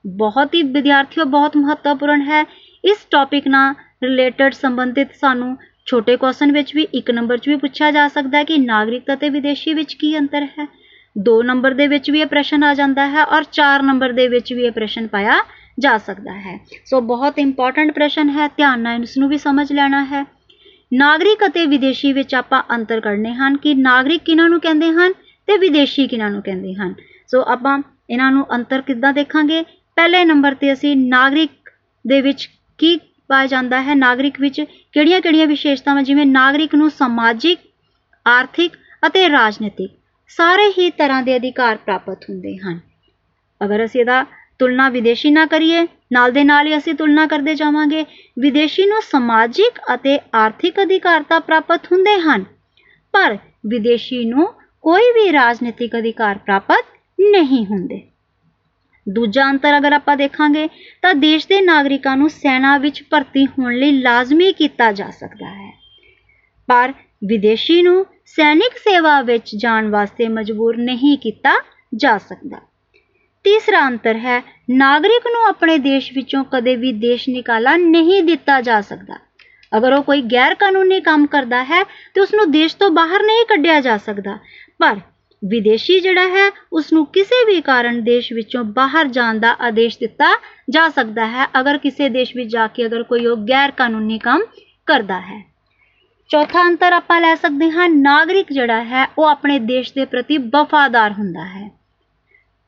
ਬਹੁਤ 0.08 0.54
ਹੀ 0.54 0.64
ਵਿਦਿਆਰਥੀਓ, 0.64 1.26
ਬਹੁਤ 1.26 1.58
ਮਹੱਤਵਪੂਰਨ 1.58 2.22
ਹੈ। 2.22 2.42
ਇਸ 2.86 3.08
ਟੌਪਿਕ 3.12 3.48
ਨਾਲ 3.48 3.74
ਰਿਲੇਟਡ 4.04 4.54
ਸੰਬੰਧਿਤ 4.54 5.16
ਸਾਨੂੰ 5.22 5.58
ਛੋਟੇ 5.88 6.15
ਕੁਐਸਚਨ 6.18 6.51
ਵਿੱਚ 6.51 6.75
ਵੀ 6.75 6.88
ਇੱਕ 6.94 7.12
ਨੰਬਰ 7.12 7.38
'ਚ 7.38 7.50
ਵੀ 7.50 7.56
ਪੁੱਛਿਆ 7.56 7.91
ਜਾ 7.91 8.07
ਸਕਦਾ 8.07 8.38
ਹੈ 8.38 8.44
ਕਿ 8.44 8.57
ਨਾਗਰਿਕ 8.57 9.03
ਅਤੇ 9.13 9.30
ਵਿਦੇਸ਼ੀ 9.30 9.74
ਵਿੱਚ 9.74 9.94
ਕੀ 9.94 10.18
ਅੰਤਰ 10.19 10.44
ਹੈ। 10.44 10.68
ਦੋ 11.18 11.41
ਨੰਬਰ 11.44 11.74
ਦੇ 11.74 11.88
ਵਿੱਚ 11.88 12.12
ਵੀ 12.12 12.21
ਇਹ 12.21 12.25
ਪ੍ਰਸ਼ਨ 12.25 12.63
ਆ 12.63 12.74
ਜਾਂਦਾ 12.74 13.09
ਹੈ 13.09 13.24
ਔਰ 13.25 13.44
ਚਾਰ 13.51 13.81
ਨੰਬਰ 13.81 14.12
ਦੇ 14.12 14.27
ਵਿੱਚ 14.27 14.53
ਵੀ 14.53 14.63
ਇਹ 14.63 14.71
ਪ੍ਰਸ਼ਨ 14.71 15.07
ਪਾਇਆ 15.07 15.33
ਜਾ 15.80 15.97
ਸਕਦਾ 15.97 16.33
ਹੈ। 16.33 16.59
ਸੋ 16.85 17.01
ਬਹੁਤ 17.01 17.39
ਇੰਪੋਰਟੈਂਟ 17.39 17.91
ਪ੍ਰਸ਼ਨ 17.91 18.30
ਹੈ, 18.30 18.47
ਧਿਆਨ 18.47 18.80
ਨਾਲ 18.80 19.03
ਇਸ 19.03 19.18
ਨੂੰ 19.18 19.30
ਵੀ 19.30 19.38
ਸਮਝ 19.38 19.74
ਲੈਣਾ 19.74 20.03
ਹੈ। 20.03 20.25
ਨਾਗਰਿਕ 20.94 21.45
ਅਤੇ 21.47 21.65
ਵਿਦੇਸ਼ੀ 21.65 22.13
ਵਿੱਚ 22.13 22.35
ਆਪਾਂ 22.35 22.63
ਅੰਤਰ 22.71 23.00
ਕਰਨੇ 23.00 23.33
ਹਨ 23.33 23.57
ਕਿ 23.57 23.74
ਨਾਗਰਿਕ 23.74 24.21
ਕਿਹਨਾਂ 24.21 24.50
ਨੂੰ 24.50 24.59
ਕਹਿੰਦੇ 24.59 24.89
ਹਨ 24.89 25.13
ਤੇ 25.47 25.57
ਵਿਦੇਸ਼ੀ 25.57 26.07
ਕਿਹਨਾਂ 26.07 26.30
ਨੂੰ 26.31 26.41
ਕਹਿੰਦੇ 26.41 26.74
ਹਨ। 26.74 26.94
ਸੋ 27.27 27.44
ਆਪਾਂ 27.47 27.81
ਇਹਨਾਂ 28.09 28.31
ਨੂੰ 28.31 28.45
ਅੰਤਰ 28.56 28.81
ਕਿੱਦਾਂ 28.81 29.13
ਦੇਖਾਂਗੇ? 29.13 29.63
ਪਹਿਲੇ 29.95 30.25
ਨੰਬਰ 30.25 30.53
ਤੇ 30.53 30.74
ਅਸੀਂ 30.74 30.95
ਨਾਗਰਿਕ 30.97 31.69
ਦੇ 32.07 32.21
ਵਿੱਚ 32.21 32.50
ਕੀ 32.77 33.00
ਪਾਇਆ 33.30 33.48
ਜਾਂਦਾ 33.48 33.81
ਹੈ। 33.81 33.96
ਨਾਗਰਿਕ 33.96 34.40
ਵਿੱਚ 34.40 34.62
ਕਿਹੜੀਆਂ-ਕਿਹੜੀਆਂ 34.94 35.48
ਵਿਸ਼ੇਸ਼ਤਾਵਾਂ? 35.48 36.04
ਜਿਵੇਂ 36.04 36.25
ਨਾਗਰਿਕ 36.25 36.75
ਨੂੰ 36.75 36.90
ਸਮਾਜਿਕ, 36.92 37.60
ਆਰਥਿਕ 38.25 38.74
ਅਤੇ 39.08 39.30
ਰਾਜਨੀਤਿਕ 39.30 39.92
ਸਾਰੇ 40.31 40.68
ਹੀ 40.78 40.90
ਤਰ੍ਹਾਂ 40.90 41.22
ਦੇ 41.22 41.36
ਅਧਿਕਾਰ 41.38 41.75
ਪ੍ਰਾਪਤ 41.75 42.30
ਹੁੰਦੇ 42.30 42.58
ਹਨ। 42.58 42.80
ਅਗਰ 43.62 43.86
ਅਸੀਂ 43.86 44.02
ਇਹਦਾ 44.02 44.25
ਤੁਲਨਾ 44.60 44.90
ਵਿਦੇਸ਼ੀ 44.90 45.31
ਨਾਲ 45.31 45.48
ਕਰੀਏ, 45.48 45.88
ਨਾਲ 46.12 46.31
ਦੇ 46.31 46.44
ਨਾਲ 46.44 46.68
ਹੀ 46.68 46.78
ਅਸੀਂ 46.78 46.94
ਤੁਲਨਾ 46.96 47.25
ਕਰਦੇ 47.28 47.56
ਜਾਵਾਂਗੇ, 47.56 48.06
ਵਿਦੇਸ਼ੀ 48.40 48.86
ਨੂੰ 48.86 49.02
ਸਮਾਜਿਕ 49.02 49.80
ਅਤੇ 49.94 50.19
ਆਰਥਿਕ 50.36 50.81
ਅਧਿਕਾਰ 50.81 51.24
ਤਾਂ 51.24 51.40
ਪ੍ਰਾਪਤ 51.42 51.92
ਹੁੰਦੇ 51.92 52.19
ਹਨ, 52.19 52.44
ਪਰ 53.14 53.38
ਵਿਦੇਸ਼ੀ 53.66 54.24
ਨੂੰ 54.26 54.48
ਕੋਈ 54.84 55.12
ਵੀ 55.12 55.31
ਰਾਜਨੀਤਿਕ 55.34 55.98
ਅਧਿਕਾਰ 55.98 56.38
ਪ੍ਰਾਪਤ 56.38 56.86
ਨਹੀਂ 57.19 57.66
ਹੁੰਦੇ। 57.66 58.02
ਦੂਜਾ 59.10 59.50
ਅੰਤਰ 59.50 59.78
ਅਗਰ 59.78 59.94
ਆਪਾਂ 59.94 60.18
ਦੇਖਾਂਗੇ, 60.18 60.70
ਤਾਂ 61.02 61.16
ਦੇਸ਼ 61.16 61.48
ਦੇ 61.48 61.62
ਨਾਗਰਿਕਾਂ 61.62 62.18
ਨੂੰ 62.18 62.30
ਸੈਨਾ 62.30 62.78
ਵਿੱਚ 62.78 63.04
ਭਰਤੀ 63.10 63.46
ਹੋਣ 63.46 63.74
ਲਈ 63.74 63.92
ਲਾਜ਼ਮੀ 63.92 64.54
ਕੀਤਾ 64.54 64.92
ਜਾ 64.92 65.10
ਸਕਦਾ 65.10 65.46
ਹੈ। 65.46 65.72
ਪਰ 66.68 66.94
ਵਿਦੇਸ਼ੀ 67.26 67.82
ਨੂੰ 67.82 68.06
ਸੈਨਿਕ 68.26 68.78
ਸੇਵਾ 68.78 69.22
ਵਿੱਚ 69.22 69.56
ਜਾਣ 69.56 69.90
ਵਾਸਤੇ 69.90 70.28
ਮਜਬੂਰ 70.28 70.78
ਨਹੀਂ 70.78 71.18
ਕੀਤਾ 71.18 71.54
ਜਾ 71.96 72.18
ਸਕਦਾ। 72.18 72.58
ਤੀਸਰਾ 73.44 73.88
ਅੰਤਰ 73.88 74.18
ਹੈ, 74.18 74.44
ਨਾਗਰਿਕ 74.70 75.28
ਨੂੰ 75.28 75.46
ਆਪਣੇ 75.48 75.78
ਦੇਸ਼ 75.78 76.14
ਵਿੱਚੋਂ 76.14 76.44
ਕਦੇ 76.44 76.76
ਵੀ 76.76 76.92
ਦੇਸ਼ 76.94 77.30
ਨਿਕਾਲਾ 77.30 77.76
ਨਹੀਂ 77.78 78.24
ਦਿੱਤਾ 78.24 78.62
ਜਾ 78.62 78.82
ਸਕਦਾ। 78.82 79.20
ਅਗਰ 79.78 79.94
ਉਹ 79.94 80.04
ਕੋਈ 80.04 80.22
ਗੈਰ 80.22 80.54
ਕਾਨੂੰਨੀ 80.54 81.02
ਕੰਮ 81.02 81.26
ਕਰਦਾ 81.26 81.64
ਹੈ, 81.64 81.84
ਤੇ 81.84 82.22
ਉਸ 82.22 82.34
ਨੂੰ 82.34 82.52
ਦੇਸ਼ 82.52 82.78
ਤੋਂ 82.78 82.92
ਬਾਹਰ 82.92 83.24
ਨਹੀਂ 83.24 83.46
ਕੱਢਿਆ 83.46 83.82
ਜਾ 83.82 83.98
ਸਕਦਾ। 83.98 84.40
ਪਰ 84.80 84.98
ਵਿਦੇਸ਼ੀ 85.50 86.00
ਜਿਹੜਾ 86.00 86.28
ਹੈ 86.28 86.50
ਉਸ 86.74 86.94
ਨੂੰ 86.94 87.06
ਕਿਸੇ 87.06 87.45
ਵੀ 87.45 87.62
ਕਾਰਨ 87.62 88.04
ਦੇਸ਼ 88.04 88.34
ਵਿੱਚੋਂ 88.34 88.63
ਬਾਹਰ 88.63 89.07
ਜਾਣ 89.07 89.40
ਦਾ 89.40 89.56
ਆਦੇਸ਼ 89.62 89.98
ਦਿੱਤਾ 90.00 90.25
ਜਾ 90.69 90.90
ਸਕਦਾ 90.90 91.25
ਹੈ। 91.28 91.48
ਅਗਰ 91.60 91.78
ਕਿਸੇ 91.78 92.10
ਦੇਸ਼ 92.10 92.36
ਵਿੱਚ 92.36 92.51
ਜਾ 92.51 92.68
ਕੇ 92.68 92.86
ਅਗਰ 92.86 93.04
ਕੋਈ 93.04 93.25
ਉਹ 93.25 93.38
ਗੈਰ 93.38 93.72
ਕਾਨੂੰਨੀ 93.72 94.19
ਕੰਮ 94.19 94.42
ਕਰਦਾ 94.86 95.19
ਹੈ। 95.19 95.54
ਚੌਥਾ 96.30 96.62
ਅੰਤਰ 96.62 96.94
ਆਪਾਂ 96.94 97.22
ਲੈ 97.22 97.36
ਸਕਦੇ 97.36 97.72
ਹਾਂ, 97.72 97.90
ਨਾਗਰਿਕ 97.90 98.54
ਜਿਹੜਾ 98.54 98.84
ਹੈ, 98.84 99.07
ਉਹ 99.18 99.24
ਆਪਣੇ 99.24 99.60
ਦੇਸ਼ 99.60 99.94
ਦੇ 99.94 100.06
ਪ੍ਰਤੀ 100.06 100.38
ਵਫਾਦਾਰ 100.38 101.12
ਹੁੰਦਾ 101.12 101.45
ਹੈ। 101.45 101.72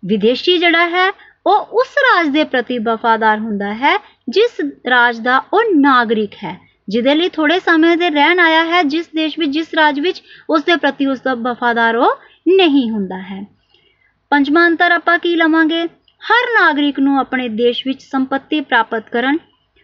ਵਿਦੇਸ਼ੀ 0.06 0.58
ਜਿਹੜਾ 0.58 0.88
ਹੈ, 0.88 1.12
ਉਹ 1.48 1.60
ਉਸ 1.82 1.88
ਰਾਜ 1.98 2.28
ਦੇ 2.28 2.44
ਪ੍ਰਤੀ 2.44 2.78
ਵਫਾਦਾਰ 2.78 3.40
ਹੁੰਦਾ 3.40 3.74
ਹੈ, 3.74 3.98
ਜਿਸ 4.30 4.62
ਰਾਜ 4.90 5.20
ਦਾ 5.20 5.44
ਉਹ 5.54 5.64
ਨਾਗਰਿਕ 5.76 6.34
ਹੈ, 6.44 6.60
ਜਿਹਦੇ 6.90 7.16
ਲਈ 7.16 7.30
ਥੋੜੇ 7.30 7.60
ਸਮੇਂ 7.60 7.98
ਦੇ 7.98 8.10
ਰਹਿਣ 8.10 8.40
ਆਇਆ 8.40 8.64
ਹੈ, 8.66 8.84
ਜਿਸ 8.84 9.08
ਦੇਸ਼ 9.16 9.40
ਵਿੱਚ, 9.40 9.52
ਜਿਸ 9.52 9.68
ਰਾਜ 9.76 10.00
ਵਿੱਚ 10.00 10.24
ਉਸ 10.50 10.64
ਦੇ 10.64 10.76
ਪ੍ਰਤੀ 10.76 11.06
ਉਸ 11.06 11.22
ਦਾ 11.22 11.34
ਵਫਾਦਾਰ 11.34 11.96
ਉਹ 11.96 12.16
ਨਹੀਂ 12.46 12.90
ਹੁੰਦਾ 12.92 13.18
ਹੈ। 13.22 13.42
ਪੰਜਵਾਂ 14.32 14.68
ਅੰਤਰ 14.68 14.92
ਆਪਾਂ 14.92 15.18
ਕੀ 15.20 15.36
ਲਵਾਂਗੇ? 15.36 15.84
ਹਰ 16.22 16.48
ਨਾਗਰਿਕ 16.54 17.00
ਨੂੰ 17.00 17.18
ਆਪਣੇ 17.20 17.48
ਦੇਸ਼ 17.50 17.82
ਵਿੱਚ 17.88 18.02
ਸੰਪਤੀ 18.02 18.60
ਪ੍ਰਾਪਤ 18.62 19.10
ਕਰਨ, 19.10 19.38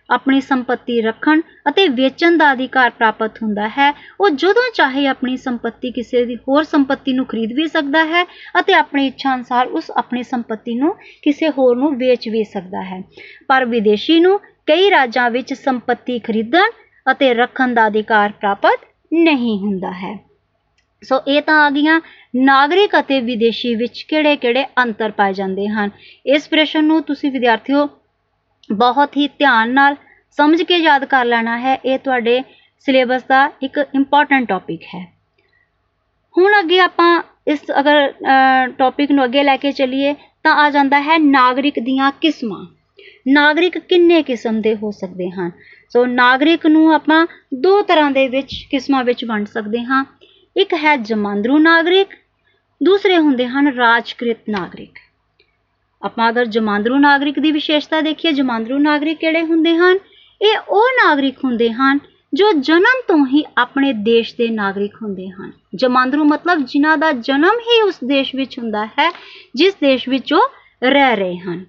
ਆਪਣੀ 0.10 0.40
ਸੰਪਤੀ 0.42 1.00
ਰੱਖਣ 1.02 1.42
ਅਤੇ 1.70 1.88
ਵੇਚਣ 1.88 2.38
ਦਾ 2.38 2.52
ਅਧਿਕਾਰ 2.54 2.90
ਪ੍ਰਾਪਤ 2.90 3.42
ਹੁੰਦਾ 3.44 3.68
ਹੈ। 3.68 3.92
ਉਹ 4.22 4.30
ਜਦੋਂ 4.30 4.64
ਚਾਹੇ 4.74 5.06
ਆਪਣੀ 5.08 5.36
ਸੰਪਤੀ 5.38 5.92
ਕਿਸੇ 5.92 6.24
ਦੀ 6.26 6.36
ਹੋਰ 6.48 6.64
ਸੰਪਤੀ 6.64 7.14
ਨੂੰ 7.14 7.26
ਖਰੀਦ 7.26 7.54
ਵੀ 7.54 7.68
ਸਕਦਾ 7.68 8.04
ਹੈ 8.06 8.24
ਅਤੇ 8.60 8.74
ਆਪਣੀ 8.74 9.06
ਇੱਛਾ 9.08 9.34
ਅਨੁਸਾਰ 9.36 9.68
ਉਸ 9.70 9.92
ਆਪਣੀ 9.92 10.24
ਸੰਪਤੀ 10.24 10.76
ਨੂੰ 10.76 10.94
ਕਿਸੇ 11.24 11.50
ਹੋਰ 11.50 11.78
ਨੂੰ 11.78 11.96
ਵੇਚ 11.98 12.28
ਵੀ 12.30 12.44
ਸਕਦਾ 12.44 12.82
ਹੈ। 12.84 13.02
ਪਰ 13.48 13.66
ਵਿਦੇਸ਼ੀ 13.66 14.20
ਨੂੰ 14.20 14.40
ਕਈ 14.68 14.90
ਰਾਜਾਂ 14.92 15.30
ਵਿੱਚ 15.30 15.54
ਸੰਪਤੀ 15.54 16.20
ਖਰੀਦਣ 16.20 16.72
ਅਤੇ 17.06 17.34
ਰੱਖਣ 17.34 17.74
ਦਾ 17.74 17.88
ਅਧਿਕਾਰ 17.88 18.32
ਪ੍ਰਾਪਤ 18.32 18.86
ਨਹੀਂ 19.12 19.58
ਹੁੰਦਾ 19.60 19.92
ਹੈ। 19.92 20.18
ਸੋ 21.04 21.20
ਇਹ 21.28 21.42
ਤਾਂ 21.42 21.56
ਆ 21.60 21.70
ਗਈਆਂ 21.70 22.00
ਨਾਗਰਿਕ 22.38 23.00
ਅਤੇ 23.00 23.20
ਵਿਦੇਸ਼ੀ 23.22 23.74
ਵਿੱਚ 23.76 24.02
ਕਿਹੜੇ-ਕਿਹੜੇ 24.04 24.66
ਅੰਤਰ 24.80 25.12
ਪਾਏ 25.12 25.34
ਜਾਂਦੇ 25.34 25.68
ਹਨ। 25.68 25.90
ਇਸ 26.26 26.48
ਪ੍ਰਸ਼ਨ 26.50 26.84
ਨੂੰ 26.86 27.02
ਤੁਸੀਂ 27.04 27.32
ਵਿਦਿਆਰਥੀਓ 27.32 27.88
ਬਹੁਤ 28.70 29.18
ਹੀ 29.18 29.28
ਧਿਆਨ 29.30 29.70
ਨਾਲ 29.74 29.96
ਸਮਝ 30.38 30.62
ਕੇ 30.64 30.78
ਯਾਦ 30.78 31.06
ਕਰ 31.06 31.26
ਲੈਣਾ 31.26 31.58
ਹੈ। 31.58 31.74
ਇਹ 31.86 31.98
ਤੁਹਾਡੇ 32.00 32.42
ਸਿਲੇਬਸ 32.86 33.24
ਦਾ 33.24 33.50
ਇੱਕ 33.64 33.78
ਇੰਪੋਰਟੈਂਟ 33.96 34.48
ਟੌਪਿਕ 34.50 34.84
ਹੈ। 34.96 35.06
ਹੁਣ 36.36 36.60
ਅੱਗੇ 36.60 36.80
ਆਪਾਂ 36.80 37.22
ਇਸ 37.48 37.60
ਅਗਰ 37.80 38.12
ਟੌਪਿਕ 38.78 39.12
ਨੂੰ 39.12 39.24
ਅੱਗੇ 39.26 39.44
ਲੈ 39.44 39.56
ਕੇ 39.58 39.72
ਚੱਲੀਏ 39.72 40.14
ਤਾਂ 40.44 40.56
ਆ 40.56 40.70
ਜਾਂਦਾ 40.70 41.02
ਹੈ 41.02 41.18
ਨਾਗਰਿਕ 41.18 41.80
ਦੀਆਂ 41.80 42.12
ਕਿਸਮਾਂ। 42.22 42.66
ਨਾਗਰਿਕ 43.28 43.78
ਕਿੰਨੇ 43.80 44.22
ਕਿਸਮ 44.24 44.62
ਦੇ 44.62 44.76
ਹੋ 44.76 44.92
ਸਕਦੇ 44.92 45.30
ਹਨ? 45.30 45.52
ਸੋ 45.92 46.06
ਨਾਗਰਿਕ 46.06 46.66
ਨੂੰ 46.68 46.94
ਆਪਾਂ 46.94 47.26
ਦੋ 47.62 47.82
ਤਰ੍ਹਾਂ 47.82 48.12
ਦੇ 48.12 48.28
ਵਿੱਚ 48.28 48.54
ਕਿਸਮਾਂ 48.72 49.04
ਵਿੱਚ 49.04 49.24
ਵੰਡ 49.26 49.48
ਸਕਦੇ 49.48 49.84
ਹਾਂ। 49.84 50.04
ਇੱਕ 50.58 50.74
ਹੈ 50.74 50.98
ਜਮਾਂਦਰੂ 50.98 51.58
ਨਾਗਰਿਕ, 51.58 52.08
ਦੂਸਰੇ 52.84 53.18
ਹੁੰਦੇ 53.18 53.48
ਹਨ 53.48 53.74
ਰਾਜਕ੍ਰਿਤ 53.74 54.38
ਨਾਗਰਿਕ। 54.50 54.98
ਆਪਾਂ 56.02 56.30
ਅਗਰ 56.30 56.46
ਜਮਾਂਦਰੂ 56.46 56.98
ਨਾਗਰਿਕ 56.98 57.40
ਦੀ 57.40 57.52
ਵਿਸ਼ੇਸ਼ਤਾ 57.52 58.02
ਦੇਖੀਏ, 58.02 58.32
ਜਮਾਂਦਰੂ 58.32 58.78
ਨਾਗਰਿਕ 58.78 59.18
ਕਿਹੜੇ 59.18 59.42
ਹੁੰਦੇ 59.42 59.76
ਹਨ? 59.76 59.98
ਇਹ 60.42 60.58
ਉਹ 60.70 60.88
ਨਾਗਰਿਕ 61.06 61.38
ਹੁੰਦੇ 61.44 61.72
ਹਨ 61.72 62.00
ਜੋ 62.34 62.52
ਜਨਮ 62.52 63.02
ਤੋਂ 63.08 63.28
ਹੀ 63.28 63.44
ਆਪਣੇ 63.58 63.94
ਦੇਸ਼ 63.94 64.36
ਦੇ 64.36 64.50
ਨਾਗਰਿਕ 64.50 64.96
ਹੁੰਦੇ 65.02 65.30
ਹਨ। 65.30 65.52
ਜਮਾਂਦਰੂ 65.76 66.24
ਮਤਲਬ 66.24 66.66
ਜਿਨ੍ਹਾਂ 66.66 66.98
ਦਾ 66.98 67.12
ਜਨਮ 67.12 67.60
ਹੀ 67.60 67.82
ਉਸ 67.82 68.00
ਦੇਸ਼ 68.04 68.36
ਵਿੱਚ 68.36 68.60
ਹੁੰਦਾ 68.60 68.86
ਹੈ, 68.86 69.12
ਜਿਸ 69.56 69.74
ਦੇਸ਼ 69.74 70.10
ਵਿੱਚ 70.10 70.34
ਉਹ 70.34 70.50
ਰਹਿ 70.84 71.16
ਰਹੇ 71.16 71.38
ਹਨ। 71.38 71.66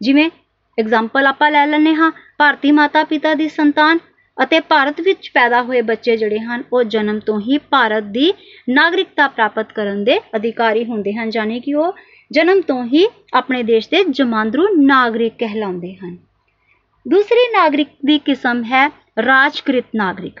ਜਿਵੇਂ 0.00 0.30
ਐਗਜ਼ਾਮਪਲ 0.78 1.26
ਆਪਾਂ 1.26 1.50
ਲੈ 1.50 1.66
ਲੈਂਦੇ 1.66 1.94
ਹਾਂ, 1.94 2.12
ਭਾਰਤੀ 2.38 2.72
ਮਾਤਾ 2.72 3.04
ਪਿਤਾ 3.04 3.34
ਦੀ 3.34 3.48
ਸੰਤਾਨ 3.48 3.98
ਅਤੇ 4.38 4.60
ਭਾਰਤ 4.60 5.00
ਵਿੱਚ 5.00 5.30
ਪੈਦਾ 5.34 5.62
ਹੋਏ 5.62 5.80
ਬੱਚੇ 5.82 6.16
ਜਿਹੜੇ 6.16 6.38
ਹਨ, 6.38 6.62
ਉਹ 6.72 6.82
ਜਨਮ 6.84 7.18
ਤੋਂ 7.20 7.40
ਹੀ 7.40 7.58
ਭਾਰਤ 7.70 8.04
ਦੀ 8.04 8.32
ਨਾਗਰਿਕਤਾ 8.68 9.28
ਪ੍ਰਾਪਤ 9.28 9.72
ਕਰਨ 9.72 10.04
ਦੇ 10.04 10.18
ਅਧਿਕਾਰੀ 10.36 10.84
ਹੁੰਦੇ 10.84 11.12
ਹਨ 11.12 11.30
ਯਾਨੀ 11.34 11.60
ਕਿ 11.60 11.74
ਉਹ 11.74 11.92
ਜਨਮ 12.30 12.60
ਤੋਂ 12.60 12.84
ਹੀ 12.84 13.06
ਆਪਣੇ 13.34 13.62
ਦੇਸ਼ 13.62 13.88
ਦੇ 13.90 14.04
ਜਮਾਂਦਰੂ 14.10 14.66
ਨਾਗਰਿਕ 14.76 15.34
ਕਹਿਲਾਉਂਦੇ 15.38 15.94
ਹਨ। 15.94 16.16
ਦੂਸਰੀ 17.06 17.48
ਨਾਗਰਿਕ 17.52 17.88
ਦੀ 18.06 18.18
ਕਿਸਮ 18.18 18.62
ਹੈ 18.64 18.88
ਰਾਜਕ੍ਰਿਤ 19.26 19.84
ਨਾਗਰਿਕ। 19.96 20.40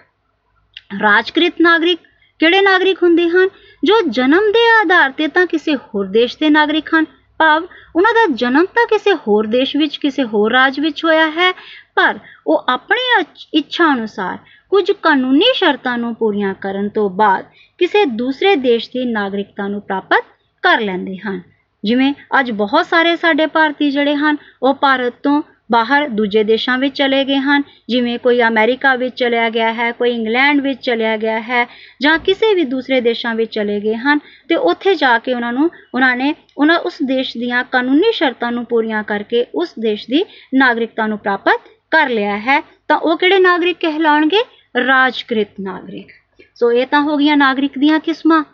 ਰਾਜਕ੍ਰਿਤ 1.02 1.60
ਨਾਗਰਿਕ 1.60 1.98
ਕਿਹੜੇ 2.40 2.60
ਨਾਗਰਿਕ 2.60 3.02
ਹੁੰਦੇ 3.02 3.28
ਹਨ? 3.28 3.48
ਜੋ 3.82 4.00
ਜਨਮ 4.08 4.50
ਦੇ 4.52 4.66
ਆਧਾਰ 4.80 5.10
ਤੇ 5.10 5.28
ਤਾਂ 5.28 5.46
ਕਿਸੇ 5.46 5.74
ਹੋਰ 5.76 6.06
ਦੇਸ਼ 6.06 6.36
ਦੇ 6.38 6.50
ਨਾਗਰਿਕ 6.50 6.94
ਹਨ 6.94 7.04
ਭਾਵ 7.38 7.66
ਉਹਨਾਂ 7.96 8.12
ਦਾ 8.14 8.24
ਜਨਮ 8.34 8.64
ਤਾਂ 8.64 8.86
ਕਿਸੇ 8.86 9.12
ਹੋਰ 9.28 9.46
ਦੇਸ਼ 9.46 9.76
ਵਿੱਚ, 9.76 9.96
ਕਿਸੇ 9.96 10.24
ਹੋਰ 10.24 10.52
ਰਾਜ 10.52 10.80
ਵਿੱਚ 10.80 11.04
ਹੋਇਆ 11.04 11.30
ਹੈ, 11.30 11.52
ਪਰ 11.94 12.18
ਉਹ 12.46 12.64
ਆਪਣੀ 12.68 13.24
ਇੱਛਾ 13.54 13.92
ਅਨੁਸਾਰ 13.92 14.38
ਕੁਝ 14.72 14.90
ਕਾਨੂੰਨੀ 14.92 15.52
ਸ਼ਰਤਾਂ 15.54 15.96
ਨੂੰ 15.98 16.14
ਪੂਰੀਆਂ 16.14 16.54
ਕਰਨ 16.54 16.88
ਤੋਂ 16.88 17.08
ਬਾਅਦ 17.10 17.44
ਕਿਸੇ 17.78 18.04
ਦੂਸਰੇ 18.04 18.54
ਦੇਸ਼ 18.56 18.88
ਦੀ 18.90 19.04
ਨਾਗਰਿਕਤਾ 19.04 19.68
ਨੂੰ 19.68 19.80
ਪ੍ਰਾਪਤ 19.80 20.24
ਕਰ 20.62 20.80
ਲੈਂਦੇ 20.80 21.16
ਹਨ। 21.16 21.40
ਜਿਵੇਂ 21.84 22.12
ਅੱਜ 22.40 22.50
ਬਹੁਤ 22.52 22.86
ਸਾਰੇ 22.86 23.14
ਸਾਡੇ 23.16 23.46
ਭਾਰਤੀ 23.46 23.90
ਜਿਹੜੇ 23.90 24.14
ਹਨ, 24.14 24.36
ਉਹ 24.62 24.74
ਭਾਰਤ 24.74 25.14
ਤੋਂ 25.22 25.42
ਬਾਹਰ 25.72 26.08
ਦੂਜੇ 26.08 26.42
ਦੇਸ਼ਾਂ 26.44 26.78
ਵਿੱਚ 26.78 26.96
ਚਲੇ 26.96 27.24
ਗਏ 27.24 27.36
ਹਨ। 27.38 27.62
ਜਿਵੇਂ 27.88 28.18
ਕੋਈ 28.18 28.40
ਅਮਰੀਕਾ 28.42 28.94
ਵਿੱਚ 28.94 29.14
ਚਲਿਆ 29.14 29.48
ਗਿਆ 29.50 29.72
ਹੈ, 29.72 29.90
ਕੋਈ 29.92 30.10
ਇੰਗਲੈਂਡ 30.10 30.60
ਵਿੱਚ 30.60 30.80
ਚਲਿਆ 30.82 31.16
ਗਿਆ 31.16 31.40
ਹੈ 31.40 31.66
ਜਾਂ 32.02 32.18
ਕਿਸੇ 32.18 32.54
ਵੀ 32.54 32.64
ਦੂਸਰੇ 32.64 33.00
ਦੇਸ਼ਾਂ 33.00 33.34
ਵਿੱਚ 33.34 33.54
ਚਲੇ 33.54 33.80
ਗਏ 33.80 33.94
ਹਨ 33.94 34.18
ਤੇ 34.48 34.54
ਉੱਥੇ 34.54 34.94
ਜਾ 34.94 35.18
ਕੇ 35.18 35.34
ਉਹਨਾਂ 35.34 35.52
ਨੂੰ, 35.52 35.70
ਉਹਨਾਂ 35.94 36.16
ਨੇ 36.16 36.34
ਉਹਨਾਂ 36.58 36.78
ਉਸ 36.78 36.98
ਦੇਸ਼ 37.02 37.36
ਦੀਆਂ 37.38 37.64
ਕਾਨੂੰਨੀ 37.64 38.12
ਸ਼ਰਤਾਂ 38.12 38.52
ਨੂੰ 38.52 38.64
ਪੂਰੀਆਂ 38.64 39.02
ਕਰਕੇ 39.02 39.44
ਉਸ 39.54 39.74
ਦੇਸ਼ 39.78 40.06
ਦੀ 40.10 40.24
ਨਾਗਰਿਕਤਾ 40.54 41.06
ਨੂੰ 41.06 41.18
ਪ੍ਰਾਪਤ 41.18 41.68
ਕਰ 41.90 42.08
ਲਿਆ 42.08 42.38
ਹੈ। 42.38 42.60
ਤਾਂ 42.88 42.96
ਉਹ 42.98 43.16
ਕਿਹੜੇ 43.18 43.38
ਨਾਗਰਿਕ 43.38 43.76
ਕਹਿਲਾਉਣਗੇ? 43.80 44.42
ਰਾਜਕ੍ਰਿਤ 44.86 45.48
ਨਾਗਰਿਕ। 45.60 46.08
ਸੋ 46.54 46.72
ਇਹ 46.72 46.86
ਤਾਂ 46.86 47.00
ਹੋ 47.00 47.16
ਗਈਆਂ 47.16 47.36
ਨਾਗਰਿਕ 47.36 47.78
ਦੀਆਂ 47.78 47.98
ਕਿਸਮਾਂ। 48.00 48.44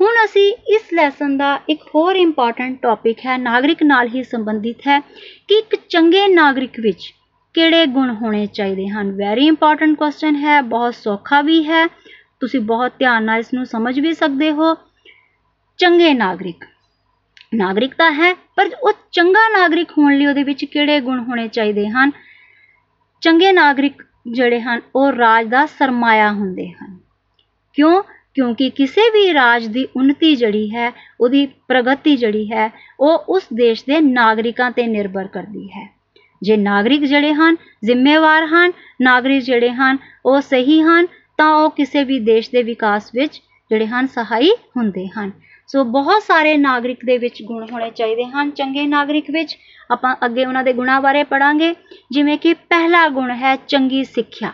ਹੁਣ 0.00 0.14
ਅਸੀਂ 0.24 0.54
ਇਸ 0.66 0.82
ਲੈਸਨ 0.94 1.36
ਦਾ 1.36 1.60
ਇੱਕ 1.68 1.82
ਹੋਰ 1.94 2.16
ਇੰਪੋਰਟੈਂਟ 2.16 2.82
ਟੌਪਿਕ 2.82 3.18
ਹੈ, 3.26 3.38
ਨਾਗਰਿਕ 3.38 3.82
ਨਾਲ 3.82 4.08
ਹੀ 4.08 4.22
ਸੰਬੰਧਿਤ 4.24 4.76
ਹੈ 4.86 5.00
ਕਿ 5.48 5.54
ਇੱਕ 5.54 5.76
ਚੰਗੇ 5.88 6.28
ਨਾਗਰਿਕ 6.28 6.80
ਵਿੱਚ 6.80 7.14
ਕਿਹੜੇ 7.54 7.86
ਗੁਣ 7.86 8.14
ਹੋਣੇ 8.14 8.46
ਚਾਹੀਦੇ 8.46 8.88
ਹਨ? 8.88 9.10
ਵੈਰੀ 9.12 9.46
ਇੰਪੋਰਟੈਂਟ 9.46 9.96
ਕੁਐਸਚਨ 9.98 10.36
ਹੈ, 10.36 10.60
ਬਹੁਤ 10.62 10.94
ਸੌਖਾ 10.94 11.40
ਵੀ 11.40 11.68
ਹੈ, 11.68 11.86
ਤੁਸੀਂ 12.40 12.60
ਬਹੁਤ 12.60 12.92
ਧਿਆਨ 12.98 13.24
ਨਾਲ 13.24 13.38
ਇਸ 13.38 13.54
ਨੂੰ 13.54 13.66
ਸਮਝ 13.66 14.00
ਵੀ 14.00 14.14
ਸਕਦੇ 14.14 14.52
ਹੋ। 14.52 14.74
ਚੰਗੇ 15.78 16.14
ਨਾਗਰਿਕ 16.14 16.64
ਨਾਗਰਿਕ 17.54 17.94
ਤਾਂ 17.94 18.12
ਹੈ, 18.12 18.34
ਪਰ 18.34 18.70
ਉਹ 18.82 18.92
ਚੰਗਾ 19.12 19.48
ਨਾਗਰਿਕ 19.48 19.90
ਹੋਣ 19.98 20.16
ਲਈ 20.16 20.26
ਉਹਦੇ 20.26 20.42
ਵਿੱਚ 20.42 20.64
ਕਿਹੜੇ 20.64 21.00
ਗੁਣ 21.00 21.20
ਹੋਣੇ 21.20 21.48
ਚਾਹੀਦੇ 21.48 21.88
ਹਨ? 21.88 22.10
ਚੰਗੇ 23.20 23.52
ਨਾਗਰਿਕ 23.52 24.02
ਜਿਹੜੇ 24.30 24.60
ਹਨ, 24.60 24.80
ਉਹ 24.96 25.12
ਰਾਜ 25.12 25.46
ਦਾ 25.46 25.66
ਸਰਮਾਇਆ 25.66 26.32
ਹੁੰਦੇ 26.32 26.68
ਹਨ। 26.68 26.98
ਕਿਉਂ? 27.74 28.02
ਕਿਉਂਕਿ 28.38 28.70
ਕਿਸੇ 28.70 29.10
ਵੀ 29.10 29.34
ਰਾਜ 29.34 29.66
ਦੀ 29.66 29.84
ਉન્નਤੀ 29.84 30.36
ਜਿਹੜੀ 30.36 30.70
ਹੈ, 30.70 30.92
ਉਹਦੀ 31.20 31.46
ਪ੍ਰਗਤੀ 31.46 32.16
ਜਿਹੜੀ 32.16 32.52
ਹੈ, 32.52 32.72
ਉਹ 33.00 33.18
ਉਸ 33.18 33.42
ਦੇਸ਼ 33.54 33.82
ਦੇ 33.82 34.00
ਨਾਗਰਿਕਾਂ 34.00 34.70
ਤੇ 34.70 34.86
ਨਿਰਭਰ 34.86 35.26
ਕਰਦੀ 35.26 35.68
ਹੈ। 35.68 35.94
ਜੇ 36.42 36.56
ਨਾਗਰਿਕ 36.56 37.04
ਜਿਹੜੇ 37.04 37.34
ਹਨ, 37.34 37.56
ਜ਼ਿੰਮੇਵਾਰ 37.84 38.46
ਹਨ, 38.46 38.72
ਨਾਗਰਿਕ 39.02 39.42
ਜਿਹੜੇ 39.42 39.70
ਹਨ, 39.70 39.98
ਉਹ 40.26 40.40
ਸਹੀ 40.40 40.82
ਹਨ, 40.82 41.06
ਤਾਂ 41.38 41.50
ਉਹ 41.50 41.70
ਕਿਸੇ 41.70 42.04
ਵੀ 42.04 42.18
ਦੇਸ਼ 42.18 42.50
ਦੇ 42.50 42.62
ਵਿਕਾਸ 42.62 43.10
ਵਿੱਚ 43.14 43.42
ਜਿਹੜੇ 43.70 43.86
ਹਨ, 43.86 44.06
ਸਹਾਈ 44.06 44.50
ਹੁੰਦੇ 44.76 45.08
ਹਨ। 45.08 45.32
ਸੋ 45.66 45.84
ਬਹੁਤ 45.84 46.22
ਸਾਰੇ 46.22 46.56
ਨਾਗਰਿਕ 46.56 47.04
ਦੇ 47.04 47.18
ਵਿੱਚ 47.18 47.42
ਗੁਣ 47.42 47.66
ਹੋਣੇ 47.72 47.90
ਚਾਹੀਦੇ 47.90 48.24
ਹਨ। 48.24 48.50
ਚੰਗੇ 48.50 48.86
ਨਾਗਰਿਕ 48.86 49.24
ਵਿੱਚ 49.30 49.58
ਆਪਾਂ 49.90 50.16
ਅੱਗੇ 50.24 50.46
ਉਹਨਾਂ 50.46 50.64
ਦੇ 50.64 50.72
ਗੁਣਾਂ 50.72 51.00
ਬਾਰੇ 51.00 51.24
ਪੜਾਂਗੇ 51.24 51.74
ਜਿਵੇਂ 52.10 52.38
ਕਿ 52.38 52.54
ਪਹਿਲਾ 52.54 53.08
ਗੁਣ 53.08 53.30
ਹੈ 53.30 53.56
ਚੰਗੀ 53.56 54.04
ਸਿੱਖਿਆ। 54.04 54.52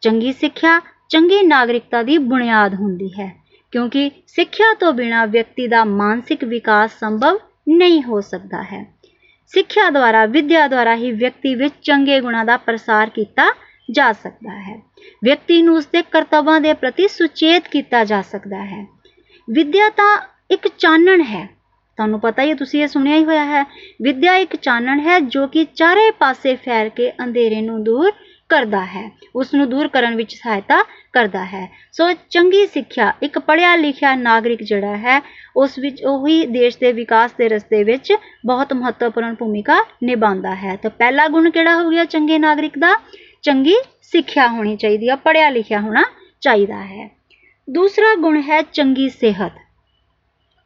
ਚੰਗੀ 0.00 0.32
ਸਿੱਖਿਆ 0.32 0.80
ਚੰਗੀ 1.10 1.42
ਨਾਗਰਿਕਤਾ 1.42 2.02
ਦੀ 2.02 2.18
ਬੁਨਿਆਦ 2.18 2.74
ਹੁੰਦੀ 2.74 3.08
ਹੈ, 3.20 3.34
ਕਿਉਂਕਿ 3.72 4.10
ਸਿੱਖਿਆ 4.26 4.72
ਤੋਂ 4.74 4.92
ਬਿਨਾ 4.92 5.24
ਵਿਅਕਤੀ 5.26 5.66
ਦਾ 5.68 5.84
ਮਾਨਸਿਕ 5.84 6.44
ਵਿਕਾਸ 6.44 6.98
ਸੰਭਵ 7.00 7.38
ਨਹੀਂ 7.68 8.02
ਹੋ 8.02 8.20
ਸਕਦਾ 8.20 8.62
ਹੈ। 8.62 8.84
ਸਿੱਖਿਆ 9.52 9.88
ਦੁਆਰਾ, 9.90 10.24
ਵਿਦਿਆ 10.26 10.66
ਦੁਆਰਾ 10.68 10.94
ਹੀ 10.96 11.10
ਵਿਅਕਤੀ 11.12 11.54
ਵਿੱਚ 11.54 11.74
ਚੰਗੇ 11.82 12.20
ਗੁਣਾਂ 12.20 12.44
ਦਾ 12.44 12.56
ਪ੍ਰਸਾਰ 12.56 13.10
ਕੀਤਾ 13.10 13.52
ਜਾ 13.90 14.12
ਸਕਦਾ 14.12 14.58
ਹੈ। 14.60 14.80
ਵਿਅਕਤੀ 15.24 15.62
ਨੂੰ 15.62 15.76
ਉਸਦੇ 15.76 16.02
ਕਰਤੱਵਾਂ 16.02 16.60
ਦੇ 16.60 16.72
ਪ੍ਰਤੀ 16.72 17.08
ਸੁਚੇਤ 17.08 17.68
ਕੀਤਾ 17.68 18.04
ਜਾ 18.04 18.22
ਸਕਦਾ 18.22 18.64
ਹੈ। 18.64 18.86
ਵਿਦਿਆ 19.48 19.88
ਤਾਂ 19.88 20.16
ਇੱਕ 20.50 20.68
ਚਾਨਣ 20.78 21.22
ਹੈ। 21.22 21.48
ਤੁਹਾਨੂੰ 21.98 22.20
ਪਤਾ 22.20 22.42
ਹੀ 22.42 22.50
ਹੈ, 22.50 22.54
ਤੁਸੀਂ 22.54 22.82
ਇਹ 22.82 22.88
ਸੁਣਿਆ 22.88 23.16
ਹੀ 23.16 23.24
ਹੋਇਆ 23.24 23.44
ਹੈ। 23.44 23.62
ਵਿਦਿਆ 24.02 24.34
ਇੱਕ 24.36 24.56
ਚਾਨਣ 24.56 25.00
ਹੈ 25.00 25.18
ਜੋ 25.20 25.46
ਕਿ 25.46 25.64
ਚਾਰੇ 25.64 26.10
ਪਾਸੇ 26.10 26.54
ਫੈਲ 26.56 26.88
ਕੇ 26.88 27.10
ਅੰਧੇਰੇ 27.10 27.60
ਨੂੰ 27.60 27.82
ਦੂਰ 27.84 28.10
ਕਰਦਾ 28.48 28.84
ਹੈ। 28.84 29.10
ਉਸ 29.36 29.54
ਨੂੰ 29.54 29.68
ਦੂਰ 29.70 29.88
ਕਰਨ 29.88 30.16
ਵਿੱਚ 30.16 30.34
ਸਹਾਇਤਾ 30.34 30.82
ਕਰਦਾ 31.12 31.44
ਹੈ। 31.44 31.70
ਸੋ 31.92 32.12
ਚੰਗੀ 32.30 32.66
ਸਿੱਖਿਆ, 32.66 33.12
ਇੱਕ 33.22 33.38
ਪੜ੍ਹਿਆ 33.38 33.76
ਲਿਖਿਆ 33.76 34.14
ਨਾਗਰਿਕ 34.14 34.62
ਜਿਹੜਾ 34.62 34.96
ਹੈ, 34.96 35.22
ਉਸ 35.56 35.78
ਵਿੱਚ 35.78 36.04
ਉਹੀ 36.04 36.46
ਦੇਸ਼ 36.46 36.78
ਦੇ 36.78 36.92
ਵਿਕਾਸ 36.92 37.32
ਦੇ 37.38 37.48
ਰਸਤੇ 37.48 37.84
ਵਿੱਚ 37.84 38.14
ਬਹੁਤ 38.46 38.72
ਮਹੱਤਵਪੂਰਨ 38.72 39.34
ਭੂਮਿਕਾ 39.34 39.84
ਨਿਭਾਉਂਦਾ 40.02 40.54
ਹੈ। 40.54 40.76
ਤਾਂ 40.76 40.90
ਪਹਿਲਾ 40.90 41.28
ਗੁਣ 41.28 41.50
ਕਿਹੜਾ 41.50 41.82
ਹੋ 41.82 41.90
ਗਿਆ 41.90 42.04
ਚੰਗੇ 42.04 42.38
ਨਾਗਰਿਕ 42.38 42.78
ਦਾ? 42.78 43.00
ਚੰਗੀ 43.42 43.74
ਸਿੱਖਿਆ 44.02 44.48
ਹੋਣੀ 44.48 44.76
ਚਾਹੀਦੀ 44.76 45.08
ਹੈ 45.08 45.16
ਪੜ੍ਹਿਆ 45.16 45.50
ਲਿਖਿਆ 45.50 45.80
ਹੋਣਾ 45.80 46.04
ਚਾਹੀਦਾ 46.40 46.84
ਹੈ। 46.84 47.10
ਦੂਸਰਾ 47.70 48.14
ਗੁਣ 48.14 48.40
ਹੈ 48.40 48.62
ਚੰਗੀ 48.62 49.08
ਸਿਹਤ। 49.08 49.52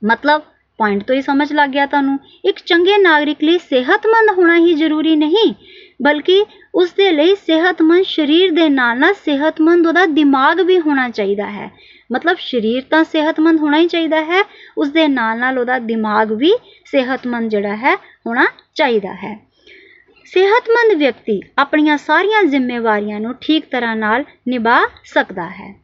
ਮਤਲਬ 0.04 0.42
ਪੁਆਇੰਟ 0.78 1.02
ਤੋਂ 1.02 1.14
ਹੀ 1.14 1.22
ਸਮਝ 1.22 1.52
ਲੱਗ 1.52 1.70
ਗਿਆ 1.70 1.86
ਤੁਹਾਨੂੰ। 1.86 2.18
ਇੱਕ 2.44 2.58
ਚੰਗੇ 2.66 2.98
ਨਾਗਰਿਕ 2.98 3.42
ਲਈ 3.42 3.58
ਸਿਹਤਮੰਦ 3.58 4.38
ਹੋਣਾ 4.38 4.56
ਹੀ 4.56 4.74
ਜ਼ਰੂਰੀ 4.74 5.16
ਨਹੀਂ। 5.16 5.54
ਬਲਕਿ 6.00 6.44
ਉਸ 6.74 6.92
ਦੇ 6.92 7.10
ਲਈ 7.10 7.34
ਸਿਹਤਮੰਦ 7.34 8.04
ਸਰੀਰ 8.04 8.52
ਦੇ 8.52 8.68
ਨਾਲ 8.68 8.98
ਨਾਲ 8.98 9.14
ਸਿਹਤਮੰਦ 9.14 9.86
ਉਹਦਾ 9.86 10.04
ਦਿਮਾਗ 10.06 10.60
ਵੀ 10.60 10.78
ਹੋਣਾ 10.80 11.08
ਚਾਹੀਦਾ 11.08 11.50
ਹੈ। 11.50 11.70
ਮਤਲਬ 12.12 12.36
ਸਰੀਰ 12.40 12.82
ਤਾਂ 12.90 13.02
ਸਿਹਤਮੰਦ 13.04 13.60
ਹੋਣਾ 13.60 13.78
ਹੀ 13.78 13.86
ਚਾਹੀਦਾ 13.86 14.20
ਹੈ 14.24 14.42
ਉਸ 14.78 14.88
ਦੇ 14.88 15.08
ਨਾਲ 15.08 15.38
ਨਾਲ 15.38 15.58
ਉਹਦਾ 15.58 15.78
ਦਿਮਾਗ 15.78 16.32
ਵੀ 16.32 16.52
ਸਿਹਤਮੰਦ 16.84 17.50
ਜਿਹੜਾ 17.50 17.76
ਹੈ, 17.76 17.94
ਹੋਣਾ 18.26 18.46
ਚਾਹੀਦਾ 18.74 19.14
ਹੈ। 19.14 19.38
ਸਿਹਤਮੰਦ 20.26 20.96
ਵਿਅਕਤੀ 20.98 21.40
ਆਪਣੀਆਂ 21.58 21.96
ਸਾਰੀਆਂ 21.98 22.42
ਜ਼ਿੰਮੇਵਾਰੀਆਂ 22.42 23.20
ਨੂੰ 23.20 23.34
ਠੀਕ 23.40 23.64
ਤਰ੍ਹਾਂ 23.70 23.96
ਨਾਲ 23.96 24.24
ਨਿਭਾ 24.48 24.80
ਸਕਦਾ 25.04 25.48
ਹੈ। 25.48 25.74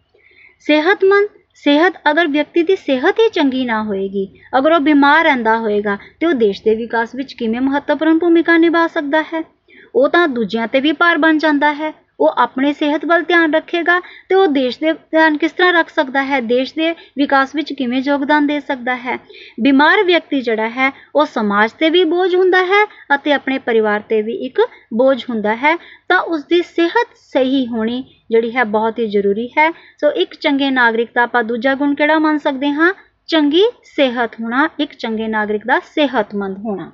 ਸਿਹਤਮੰਦ, 0.67 1.29
ਸਿਹਤ 1.55 1.95
ਅਗਰ 2.11 2.27
ਵਿਅਕਤੀ 2.27 2.63
ਦੀ 2.63 2.77
ਸਿਹਤ 2.77 3.21
ਹੀ 3.21 3.29
ਚੰਗੀ 3.29 3.65
ਨਾ 3.65 3.83
ਹੋਏਗੀ, 3.83 4.27
ਅਗਰ 4.59 4.73
ਉਹ 4.73 4.81
ਬਿਮਾਰ 4.81 5.25
ਰਹਿੰਦਾ 5.25 5.57
ਹੋਏਗਾ, 5.59 5.99
ਤੇ 6.21 6.27
ਉਹ 6.27 6.33
ਦੇਸ਼ 6.33 6.63
ਦੇ 6.63 6.75
ਵਿਕਾਸ 6.75 7.15
ਵਿੱਚ 7.15 7.33
ਕਿਵੇਂ 7.33 7.61
ਮਹੱਤਵਪੂਰਨ 7.61 8.19
ਭੂਮਿਕਾ 8.19 8.57
ਨਿਭਾ 8.57 8.87
ਸਕਦਾ 8.87 9.23
ਹੈ? 9.23 9.54
ਉਹ 9.95 10.09
ਤਾਂ 10.09 10.29
ਦੂਜਿਆਂ 10.29 10.69
ਤੇ 10.69 10.81
ਵੀ 10.81 10.93
ਭਾਰ 10.93 11.19
ਬਣ 11.19 11.39
ਜਾਂਦਾ 11.39 11.73
ਹੈ। 11.75 11.93
ਉਹ 12.21 12.35
ਆਪਣੇ 12.39 12.73
ਸਿਹਤ 12.73 13.05
ਵੱਲ 13.05 13.23
ਧਿਆਨ 13.23 13.55
ਰੱਖੇਗਾ 13.55 14.01
ਤੇ 14.29 14.35
ਉਹ 14.35 14.47
ਦੇਸ਼ 14.47 14.79
ਦੇ 14.81 14.93
ਧਿਆਨ 14.93 15.37
ਕਿਸ 15.37 15.53
ਤਰ੍ਹਾਂ 15.53 15.73
ਰੱਖ 15.73 15.89
ਸਕਦਾ 15.89 16.23
ਹੈ? 16.25 16.41
ਦੇਸ਼ 16.41 16.75
ਦੇ 16.75 16.91
ਵਿਕਾਸ 17.19 17.55
ਵਿੱਚ 17.55 17.73
ਕਿਵੇਂ 17.73 18.03
ਯੋਗਦਾਨ 18.07 18.47
ਦੇ 18.47 18.61
ਸਕਦਾ 18.61 18.97
ਹੈ? 18.97 19.19
ਬਿਮਾਰ 19.61 20.03
ਵਿਅਕਤੀ 20.03 20.41
ਜਿਹੜਾ 20.41 20.69
ਹੈ, 20.69 20.91
ਉਹ 21.15 21.27
ਸਮਾਜ 21.27 21.73
ਤੇ 21.73 21.91
ਵੀ 21.91 22.05
ਬੋਝ 22.05 22.35
ਹੁੰਦਾ 22.35 22.65
ਹੈ 22.65 22.85
ਅਤੇ 23.15 23.33
ਆਪਣੇ 23.33 23.59
ਪਰਿਵਾਰ 23.59 24.01
ਤੇ 24.01 24.23
ਵੀ 24.23 24.35
ਇੱਕ 24.35 24.61
ਬੋਝ 24.95 25.25
ਹੁੰਦਾ 25.31 25.57
ਹੈ। 25.57 25.77
ਤਾਂ 26.09 26.21
ਉਸ 26.21 26.45
ਦੀ 26.45 26.63
ਸਿਹਤ 26.63 27.17
ਸਹੀ 27.17 27.67
ਹੋਣੀ 27.67 28.05
ਜਿਹੜੀ 28.31 28.57
ਹੈ 28.57 28.65
ਬਹੁਤ 28.65 28.99
ਹੀ 28.99 29.07
ਜ਼ਰੂਰੀ 29.07 29.49
ਹੈ। 29.49 29.71
ਸੋ 29.71 30.11
ਇੱਕ 30.13 30.35
ਚੰਗੇ 30.35 30.71
ਨਾਗਰਿਕ 30.71 31.11
ਦਾ 31.15 31.23
ਆਪਾਂ 31.23 31.43
ਦੂਜਾ 31.45 31.75
ਗੁਣ 31.75 31.95
ਕਿਹੜਾ 31.95 32.19
ਮੰਨ 32.19 32.39
ਸਕਦੇ 32.39 32.71
ਹਾਂ? 32.71 32.93
ਚੰਗੀ 33.29 33.65
ਸਿਹਤ 33.85 34.41
ਹੋਣਾ, 34.41 34.69
ਇੱਕ 34.81 34.93
ਚੰਗੇ 34.93 35.29
ਨਾਗਰਿਕ 35.29 35.67
ਦਾ 35.67 35.79
ਸਿਹਤਮੰਦ 35.79 36.59
ਹੋਣਾ। 36.59 36.93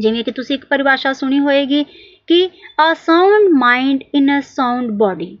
ਜਿਵੇਂ 0.00 0.24
ਕਿ 0.24 0.30
ਤੁਸੀਂ 0.30 0.56
ਇੱਕ 0.56 0.64
ਪਰਿਭਾਸ਼ਾ 0.64 1.12
ਸੁਣੀ 1.12 1.38
ਹੋਏਗੀ 1.38 1.84
ਕਿ 2.28 2.48
a 2.80 2.92
sound 2.96 3.48
mind 3.54 4.02
in 4.14 4.38
a 4.38 4.40
sound 4.46 4.90
body 4.98 5.36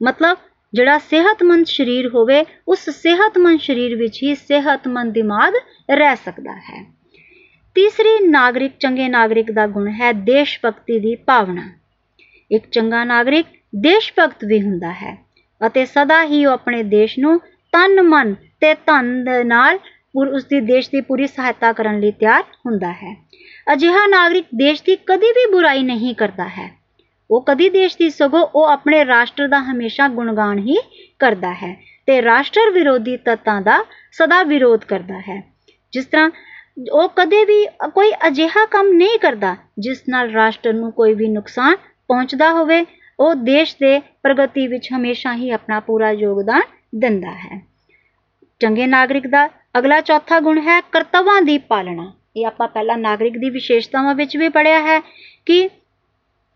ਮਤਲਬ 0.00 0.38
ਜਿਹੜਾ 0.72 0.98
ਸਿਹਤਮੰਦ 1.00 1.66
ਸਰੀਰ 1.66 2.06
ਹੋਵੇ, 2.08 2.44
ਉਸ 2.68 2.88
ਸਿਹਤਮੰਦ 2.90 3.60
ਸਰੀਰ 3.60 3.96
ਵਿੱਚ 3.96 4.22
ਹੀ 4.22 4.34
ਸਿਹਤਮੰਦ 4.34 5.12
ਦਿਮਾਗ 5.12 5.54
ਰਹਿ 5.90 6.16
ਸਕਦਾ 6.16 6.52
ਹੈ। 6.60 6.84
ਤੀਸਰੀ 7.76 8.18
ਨਾਗਰਿਕ 8.26 8.72
ਚੰਗੇ 8.80 9.08
ਨਾਗਰਿਕ 9.08 9.50
ਦਾ 9.52 9.66
ਗੁਣ 9.66 9.88
ਹੈ 9.90 10.12
ਦੇਸ਼ 10.12 10.58
ਭਗਤੀ 10.64 10.98
ਦੀ 10.98 11.14
ਭਾਵਨਾ। 11.26 11.62
ਇੱਕ 12.50 12.68
ਚੰਗਾ 12.68 13.02
ਨਾਗਰਿਕ 13.04 13.46
ਦੇਸ਼ 13.78 14.12
ਭਗਤ 14.18 14.44
ਵੀ 14.44 14.60
ਹੁੰਦਾ 14.62 14.92
ਹੈ 14.92 15.16
ਅਤੇ 15.60 15.84
ਸਦਾ 15.86 16.22
ਹੀ 16.24 16.44
ਉਹ 16.46 16.52
ਆਪਣੇ 16.52 16.82
ਦੇਸ਼ 16.84 17.18
ਨੂੰ 17.18 17.38
ਤਨ, 17.72 18.00
ਮਨ 18.02 18.34
ਤੇ 18.60 18.74
ਧਨ 18.76 19.24
ਦੇ 19.24 19.42
ਨਾਲ 19.44 19.78
ਉਸ 20.28 20.44
ਦੀ 20.44 20.60
ਦੇਸ਼ 20.60 20.88
ਦੀ 20.90 21.00
ਪੂਰੀ 21.00 21.26
ਸਹਾਇਤਾ 21.26 21.72
ਕਰਨ 21.72 22.00
ਲਈ 22.00 22.10
ਤਿਆਰ 22.10 22.42
ਹੁੰਦਾ 22.66 22.92
ਹੈ। 22.92 23.14
ਅਜਿਹਾ 23.72 24.06
ਨਾਗਰਿਕ 24.06 24.46
ਦੇਸ਼ 24.54 24.82
ਦੀ 24.82 24.96
ਕਦੀ 24.96 25.30
ਵੀ 25.30 25.50
ਬੁਰਾਈ 25.52 25.82
ਨਹੀਂ 25.82 26.14
ਕਰਦਾ 26.14 26.48
ਹੈ। 26.48 26.70
ਉਹ 27.30 27.44
ਕਦੀ 27.48 27.68
ਦੇਸ਼ 27.70 27.96
ਦੀ 27.98 28.10
ਸਗੋਂ 28.10 28.46
ਉਹ 28.54 28.64
ਆਪਣੇ 28.64 29.04
ਰਾਸ਼ਟਰ 29.06 29.48
ਦਾ 29.48 29.58
ਹਮੇਸ਼ਾ 29.60 30.08
ਗੁਣਗਾਨ 30.08 30.58
ਹੀ 30.58 30.76
ਕਰਦਾ 31.18 31.52
ਹੈ 31.52 31.74
ਤੇ 32.06 32.22
ਰਾਸ਼ਟਰ 32.22 32.70
ਵਿਰੋਧੀ 32.70 33.16
ਤੱਤਾਂ 33.16 33.60
ਦਾ 33.62 33.84
ਸਦਾ 34.12 34.42
ਵਿਰੋਧ 34.42 34.84
ਕਰਦਾ 34.84 35.18
ਹੈ। 35.20 35.42
ਜਿਸ 35.92 36.06
ਤਰ੍ਹਾਂ 36.06 36.30
ਉਹ 36.92 37.08
ਕਦੇ 37.16 37.44
ਵੀ 37.44 37.64
ਕੋਈ 37.94 38.12
ਅਜਿਹਾ 38.26 38.66
ਕੰਮ 38.66 38.92
ਨਹੀਂ 38.92 39.18
ਕਰਦਾ 39.18 39.56
ਜਿਸ 39.78 40.02
ਨਾਲ 40.08 40.30
ਰਾਸ਼ਟਰ 40.30 40.72
ਨੂੰ 40.72 40.92
ਕੋਈ 40.92 41.14
ਵੀ 41.14 41.28
ਨੁਕਸਾਨ 41.28 41.76
ਪਹੁੰਚਦਾ 42.08 42.50
ਹੋਵੇ, 42.50 42.84
ਉਹ 43.20 43.34
ਦੇਸ਼ 43.34 43.76
ਦੇ 43.76 43.98
ਪ੍ਰਗਤੀ 44.22 44.66
ਵਿੱਚ 44.66 44.88
ਹਮੇਸ਼ਾ 44.96 45.34
ਹੀ 45.34 45.50
ਆਪਣਾ 45.50 45.80
ਪੂਰਾ 45.80 46.10
ਯੋਗਦਾਨ 46.10 46.62
ਦਿੰਦਾ 46.94 47.30
ਹੈ। 47.30 47.66
ਚੰਗੇ 48.60 48.86
ਨਾਗਰਿਕ 48.86 49.26
ਦਾ 49.26 49.48
ਅਗਲਾ 49.78 50.00
ਚੌਥਾ 50.00 50.40
ਗੁਣ 50.40 50.58
ਹੈ 50.58 50.80
ਕਰਤੱਵਾਂ 50.80 51.42
ਦੀ 51.42 51.58
ਪਾਲਣਾ। 51.58 52.12
ਇਹ 52.36 52.46
ਆਪਾਂ 52.46 52.66
ਪਹਿਲਾਂ 52.68 52.96
ਨਾਗਰਿਕ 52.98 53.36
ਦੀ 53.38 53.50
ਵਿਸ਼ੇਸ਼ਤਾਵਾਂ 53.50 54.14
ਵਿੱਚ 54.14 54.36
ਵੀ 54.36 54.48
ਪੜਿਆ 54.48 54.80
ਹੈ 54.80 54.98
ਕਿ 55.46 55.68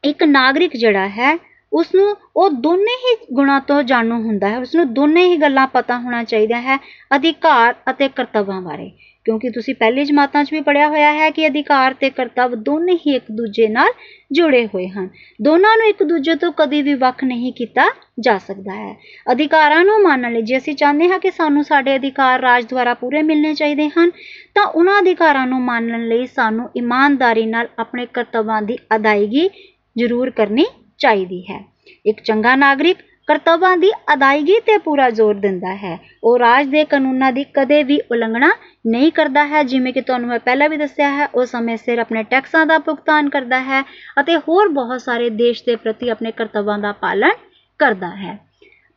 ਇੱਕ 0.04 0.22
ਨਾਗਰਿਕ 0.24 0.76
ਜਿਹੜਾ 0.76 1.08
ਹੈ 1.08 1.36
ਉਸ 1.72 1.94
ਨੂੰ 1.94 2.16
ਉਹ 2.36 2.50
ਦੋਨੇ 2.60 2.94
ਹੀ 3.00 3.14
ਗੁਣਾਂ 3.34 3.60
ਤੋਂ 3.60 3.82
ਜਾਣੂ 3.82 4.20
ਹੁੰਦਾ 4.22 4.48
ਹੈ 4.48 4.58
ਉਸ 4.58 4.74
ਨੂੰ 4.74 4.92
ਦੋਨੇ 4.94 5.24
ਹੀ 5.24 5.36
ਗੱਲਾਂ 5.36 5.66
ਪਤਾ 5.68 5.98
ਹੋਣਾ 5.98 6.22
ਚਾਹੀਦਾ 6.24 6.60
ਹੈ 6.60 6.76
ਅਧਿਕਾਰ 7.16 7.74
ਅਤੇ 7.90 8.08
ਕਰਤੱਵਾਂ 8.08 8.60
ਬਾਰੇ। 8.62 8.90
ਕਿਉਂਕਿ 9.24 9.50
ਤੁਸੀਂ 9.50 9.74
ਪਹਿਲੀ 9.74 10.04
ਜਮਾਤਾਂ 10.04 10.44
'ਚ 10.44 10.52
ਵੀ 10.52 10.60
ਪੜਿਆ 10.60 10.88
ਹੋਇਆ 10.88 11.12
ਹੈ 11.12 11.30
ਕਿ 11.30 11.46
ਅਧਿਕਾਰ 11.46 11.94
ਤੇ 11.94 12.10
ਕਰਤੱਵ 12.10 12.54
ਦੋਨੇ 12.54 12.98
ਹੀ 13.06 13.14
ਇੱਕ 13.14 13.24
ਦੂਜੇ 13.30 13.68
ਨਾਲ 13.68 13.92
ਜੁੜੇ 14.32 14.66
ਹੋਏ 14.66 14.88
ਹਨ। 14.88 15.08
ਦੋਨਾਂ 15.42 15.76
ਨੂੰ 15.76 15.86
ਇੱਕ 15.86 16.02
ਦੂਜੇ 16.02 16.34
ਤੋਂ 16.34 16.52
ਕਦੀ 16.52 16.82
ਵੀ 16.82 16.94
ਵੱਖ 16.94 17.24
ਨਹੀਂ 17.24 17.52
ਕੀਤਾ 17.52 17.84
ਜਾ 18.20 18.36
ਸਕਦਾ 18.38 18.74
ਹੈ। 18.74 18.94
ਅਧਿਕਾਰਾਂ 19.32 19.84
ਨੂੰ 19.84 20.00
ਮੰਨਣ 20.02 20.32
ਲਈ 20.32 20.42
ਜੇ 20.42 20.56
ਅਸੀਂ 20.56 20.74
ਚਾਹੁੰਦੇ 20.74 21.08
ਹਾਂ 21.08 21.18
ਕਿ 21.18 21.30
ਸਾਨੂੰ 21.30 21.64
ਸਾਡੇ 21.64 21.96
ਅਧਿਕਾਰ 21.96 22.40
ਰਾਜ 22.40 22.66
ਦੁਆਰਾ 22.66 22.94
ਪੂਰੇ 22.94 23.22
ਮਿਲਣੇ 23.22 23.54
ਚਾਹੀਦੇ 23.54 23.88
ਹਨ, 23.88 24.10
ਤਾਂ 24.54 24.64
ਉਹਨਾਂ 24.64 25.00
ਅਧਿਕਾਰਾਂ 25.00 25.46
ਨੂੰ 25.46 25.60
ਮੰਨਣ 25.62 26.06
ਲਈ 26.08 26.26
ਸਾਨੂੰ 26.26 26.68
ਇਮਾਨਦਾਰੀ 26.76 27.46
ਨਾਲ 27.46 27.68
ਆਪਣੇ 27.78 28.06
ਕਰਤੱਵਾਂ 28.06 28.62
ਦੀ 28.62 28.78
ਅਦਾਇਗੀ 28.96 29.48
ਜ਼ਰੂਰ 29.98 30.30
ਕਰਨੀ 30.30 30.66
ਚਾਹੀਦੀ 30.98 31.44
ਹੈ। 31.50 31.64
ਇੱਕ 32.06 32.20
ਚੰਗਾ 32.20 32.56
ਨਾਗਰਿਕ 32.56 32.98
ਕਰਤੱਵਾਂ 33.28 33.76
ਦੀ 33.76 33.90
ਅਦਾਇਗੀ 34.14 34.58
ਤੇ 34.60 34.78
ਪੂਰਾ 34.78 35.10
ਜ਼ੋਰ 35.10 35.34
ਦਿੰਦਾ 35.34 35.74
ਹੈ। 35.74 35.98
ਉਹ 36.24 36.38
ਰਾਜ 36.38 36.66
ਦੇ 36.66 36.84
ਕਾਨੂੰਨਾਂ 36.84 37.32
ਦੀ 37.32 37.44
ਕਦੇ 37.44 37.82
ਵੀ 37.82 38.00
ਉਲੰਘਣਾ 38.10 38.50
ਨਹੀਂ 38.86 39.12
ਕਰਦਾ 39.12 39.46
ਹੈ। 39.46 39.62
ਜਿਵੇਂ 39.62 39.92
ਕਿ 39.92 40.00
ਤੁਹਾਨੂੰ 40.00 40.28
ਮੈਂ 40.28 40.38
ਪਹਿਲਾਂ 40.38 40.68
ਵੀ 40.68 40.76
ਦੱਸਿਆ 40.76 41.10
ਹੈ, 41.10 41.26
ਉਹ 41.26 41.44
ਸਮੇਂ 41.46 41.76
ਸਿਰ 41.76 41.98
ਆਪਣੇ 41.98 42.22
ਟੈਕਸਾਂ 42.22 42.66
ਦਾ 42.66 42.78
ਭੁਗਤਾਨ 42.78 43.28
ਕਰਦਾ 43.28 43.60
ਹੈ 43.60 43.82
ਅਤੇ 44.20 44.36
ਹੋਰ 44.36 44.68
ਬਹੁਤ 44.68 45.00
ਸਾਰੇ 45.00 45.30
ਦੇਸ਼ 45.30 45.62
ਦੇ 45.66 45.76
ਪ੍ਰਤੀ 45.76 46.08
ਆਪਣੇ 46.08 46.32
ਕਰਤੱਵਾਂ 46.32 46.78
ਦਾ 46.78 46.92
ਪਾਲਣ 46.92 47.32
ਕਰਦਾ 47.78 48.10
ਹੈ। 48.16 48.38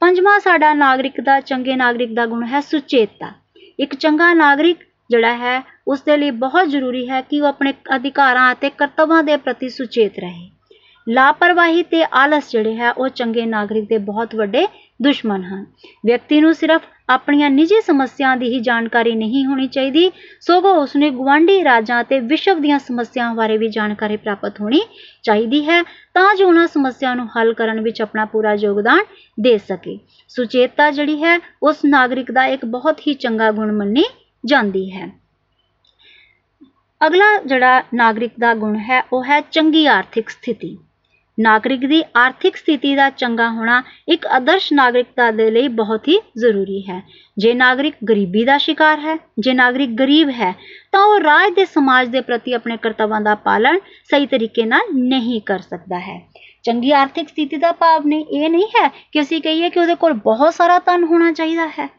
ਪੰਜਵਾਂ 0.01 0.39
ਸਾਡਾ 0.39 0.73
ਨਾਗਰਿਕ 0.73 1.21
ਦਾ, 1.21 1.39
ਚੰਗੇ 1.39 1.75
ਨਾਗਰਿਕ 1.75 2.13
ਦਾ 2.13 2.25
ਗੁਣ 2.25 2.45
ਹੈ 2.45 2.59
ਸੁਚੇਤਤਾ। 2.59 3.31
ਇੱਕ 3.79 3.95
ਚੰਗਾ 3.95 4.33
ਨਾਗਰਿਕ 4.33 4.77
ਜਿਹੜਾ 5.09 5.37
ਹੈ 5.37 5.61
ਉਸ 5.87 6.01
ਦੇ 6.01 6.17
ਲਈ 6.17 6.31
ਬਹੁਤ 6.31 6.67
ਜ਼ਰੂਰੀ 6.67 7.09
ਹੈ 7.09 7.21
ਕਿ 7.21 7.41
ਉਹ 7.41 7.47
ਆਪਣੇ 7.47 7.73
ਅਧਿਕਾਰਾਂ 7.95 8.51
ਅਤੇ 8.53 8.69
ਕਰਤੱਵਾਂ 8.69 9.23
ਦੇ 9.23 9.37
ਪ੍ਰਤੀ 9.37 9.69
ਸੁਚੇਤ 9.69 10.19
ਰਹੇ। 10.19 10.56
ਲਾਪਰਵਾਹੀ 11.09 11.83
ਤੇ 11.83 12.03
ਆਲਸ 12.03 12.51
ਜਿਹੜੇ 12.51 12.75
ਹੈ, 12.75 12.91
ਉਹ 12.91 13.07
ਚੰਗੇ 13.07 13.45
ਨਾਗਰਿਕ 13.45 13.87
ਦੇ 13.89 13.97
ਬਹੁਤ 13.97 14.35
ਵੱਡੇ 14.35 14.67
ਦੁਸ਼ਮਣ 15.01 15.43
ਹਨ। 15.43 15.65
ਵਿਅਕਤੀ 16.05 16.41
ਨੂੰ 16.41 16.53
ਸਿਰਫ 16.53 16.81
ਆਪਣੀਆਂ 17.09 17.49
ਨਿੱਜੀ 17.49 17.81
ਸਮੱਸਿਆਵਾਂ 17.81 18.37
ਦੀ 18.37 18.47
ਹੀ 18.47 18.59
ਜਾਣਕਾਰੀ 18.59 19.15
ਨਹੀਂ 19.15 19.45
ਹੋਣੀ 19.45 19.67
ਚਾਹੀਦੀ, 19.67 20.11
ਸਗੋਂ 20.39 20.75
ਉਸਨੇ 20.75 21.09
ਗੁਆਂਢੀ 21.09 21.63
ਰਾਜਾਂ 21.63 22.01
ਅਤੇ 22.01 22.19
ਵਿਸ਼ਵ 22.19 22.59
ਦੀਆਂ 22.59 22.79
ਸਮੱਸਿਆਵਾਂ 22.79 23.35
ਬਾਰੇ 23.35 23.57
ਵੀ 23.57 23.67
ਜਾਣਕਾਰੀ 23.67 24.17
ਪ੍ਰਾਪਤ 24.17 24.61
ਹੋਣੀ 24.61 24.81
ਚਾਹੀਦੀ 25.23 25.69
ਹੈ, 25.69 25.83
ਤਾਂ 26.13 26.35
ਜੋ 26.35 26.47
ਉਹਨਾਂ 26.47 26.67
ਸਮੱਸਿਆ 26.67 27.13
ਨੂੰ 27.13 27.27
ਹੱਲ 27.27 27.53
ਕਰਨ 27.53 27.81
ਵਿੱਚ 27.81 28.01
ਆਪਣਾ 28.01 28.25
ਪੂਰਾ 28.25 28.53
ਯੋਗਦਾਨ 28.53 28.99
ਦੇ 29.39 29.57
ਸਕੇ। 29.57 29.99
ਸੁਚੇਤਤਾ 30.27 30.91
ਜਿਹੜੀ 30.91 31.23
ਹੈ, 31.23 31.39
ਉਸ 31.63 31.85
ਨਾਗਰਿਕ 31.85 32.31
ਦਾ 32.31 32.45
ਇੱਕ 32.45 32.65
ਬਹੁਤ 32.65 32.99
ਹੀ 32.99 33.13
ਚੰਗਾ 33.13 33.51
ਗੁਣ 33.51 33.71
ਮੰਨੀ 33.71 34.03
ਜਾਂਦੀ 34.45 34.91
ਹੈ। 34.91 35.11
ਅਗਲਾ 37.07 37.25
ਜਿਹੜਾ 37.45 37.83
ਨਾਗਰਿਕ 37.93 38.31
ਦਾ 38.39 38.53
ਗੁਣ 38.53 38.75
ਹੈ, 38.75 39.03
ਉਹ 39.13 39.23
ਹੈ 39.23 39.41
ਚੰਗੀ 39.41 39.85
ਆਰਥਿਕ 39.85 40.29
ਸਥਿਤੀ। 40.29 40.77
ਨਾਗਰਿਕ 41.39 41.85
ਦੀ 41.85 42.03
ਆਰਥਿਕ 42.15 42.55
ਸਥਿਤੀ 42.55 42.95
ਦਾ 42.95 43.09
ਚੰਗਾ 43.09 43.49
ਹੋਣਾ 43.49 43.83
ਇੱਕ 44.09 44.25
ਆਦਰਸ਼ 44.27 44.73
ਨਾਗਰਿਕਤਾ 44.73 45.31
ਦੇ 45.31 45.51
ਲਈ 45.51 45.67
ਬਹੁਤ 45.67 46.07
ਹੀ 46.07 46.19
ਜ਼ਰੂਰੀ 46.37 46.81
ਹੈ। 46.89 47.01
ਜੇ 47.37 47.53
ਨਾਗਰਿਕ 47.53 47.95
ਗਰੀਬੀ 48.09 48.43
ਦਾ 48.43 48.57
ਸ਼ਿਕਾਰ 48.57 48.99
ਹੈ, 48.99 49.15
ਜੇ 49.39 49.53
ਨਾਗਰਿਕ 49.53 49.89
ਗਰੀਬ 49.89 50.29
ਹੈ, 50.29 50.53
ਤਾਂ 50.91 51.01
ਉਹ 51.01 51.19
ਰਾਜ 51.19 51.53
ਦੇ 51.53 51.65
ਸਮਾਜ 51.65 52.07
ਦੇ 52.07 52.21
ਪ੍ਰਤੀ 52.21 52.53
ਆਪਣੇ 52.53 52.77
ਕਰਤੱਵਾਂ 52.77 53.21
ਦਾ 53.21 53.35
ਪਾਲਣ 53.35 53.79
ਸਹੀ 54.11 54.25
ਤਰੀਕੇ 54.25 54.65
ਨਾਲ 54.65 54.93
ਨਹੀਂ 54.93 55.41
ਕਰ 55.41 55.59
ਸਕਦਾ 55.59 55.99
ਹੈ। 55.99 56.21
ਚੰਗੀ 56.63 56.91
ਆਰਥਿਕ 56.91 57.29
ਸਥਿਤੀ 57.29 57.57
ਦਾ 57.57 57.71
ਭਾਵ 57.71 58.07
ਨਹੀਂ, 58.07 58.25
ਇਹ 58.25 58.49
ਨਹੀਂ 58.49 58.65
ਹੈ 58.65 58.87
ਕਿ 58.87 59.21
ਅਸੀਂ 59.21 59.41
ਕਹੀਏ 59.41 59.69
ਕਿ 59.69 59.79
ਉਹਦੇ 59.79 59.95
ਕੋਲ 59.95 60.13
ਬਹੁਤ 60.13 60.53
ਸਾਰਾ 60.53 60.79
ਧਨ 60.79 61.03
ਹੋਣਾ 61.03 61.31
ਚਾਹੀਦਾ 61.31 61.67
ਹੈ। 61.67 61.89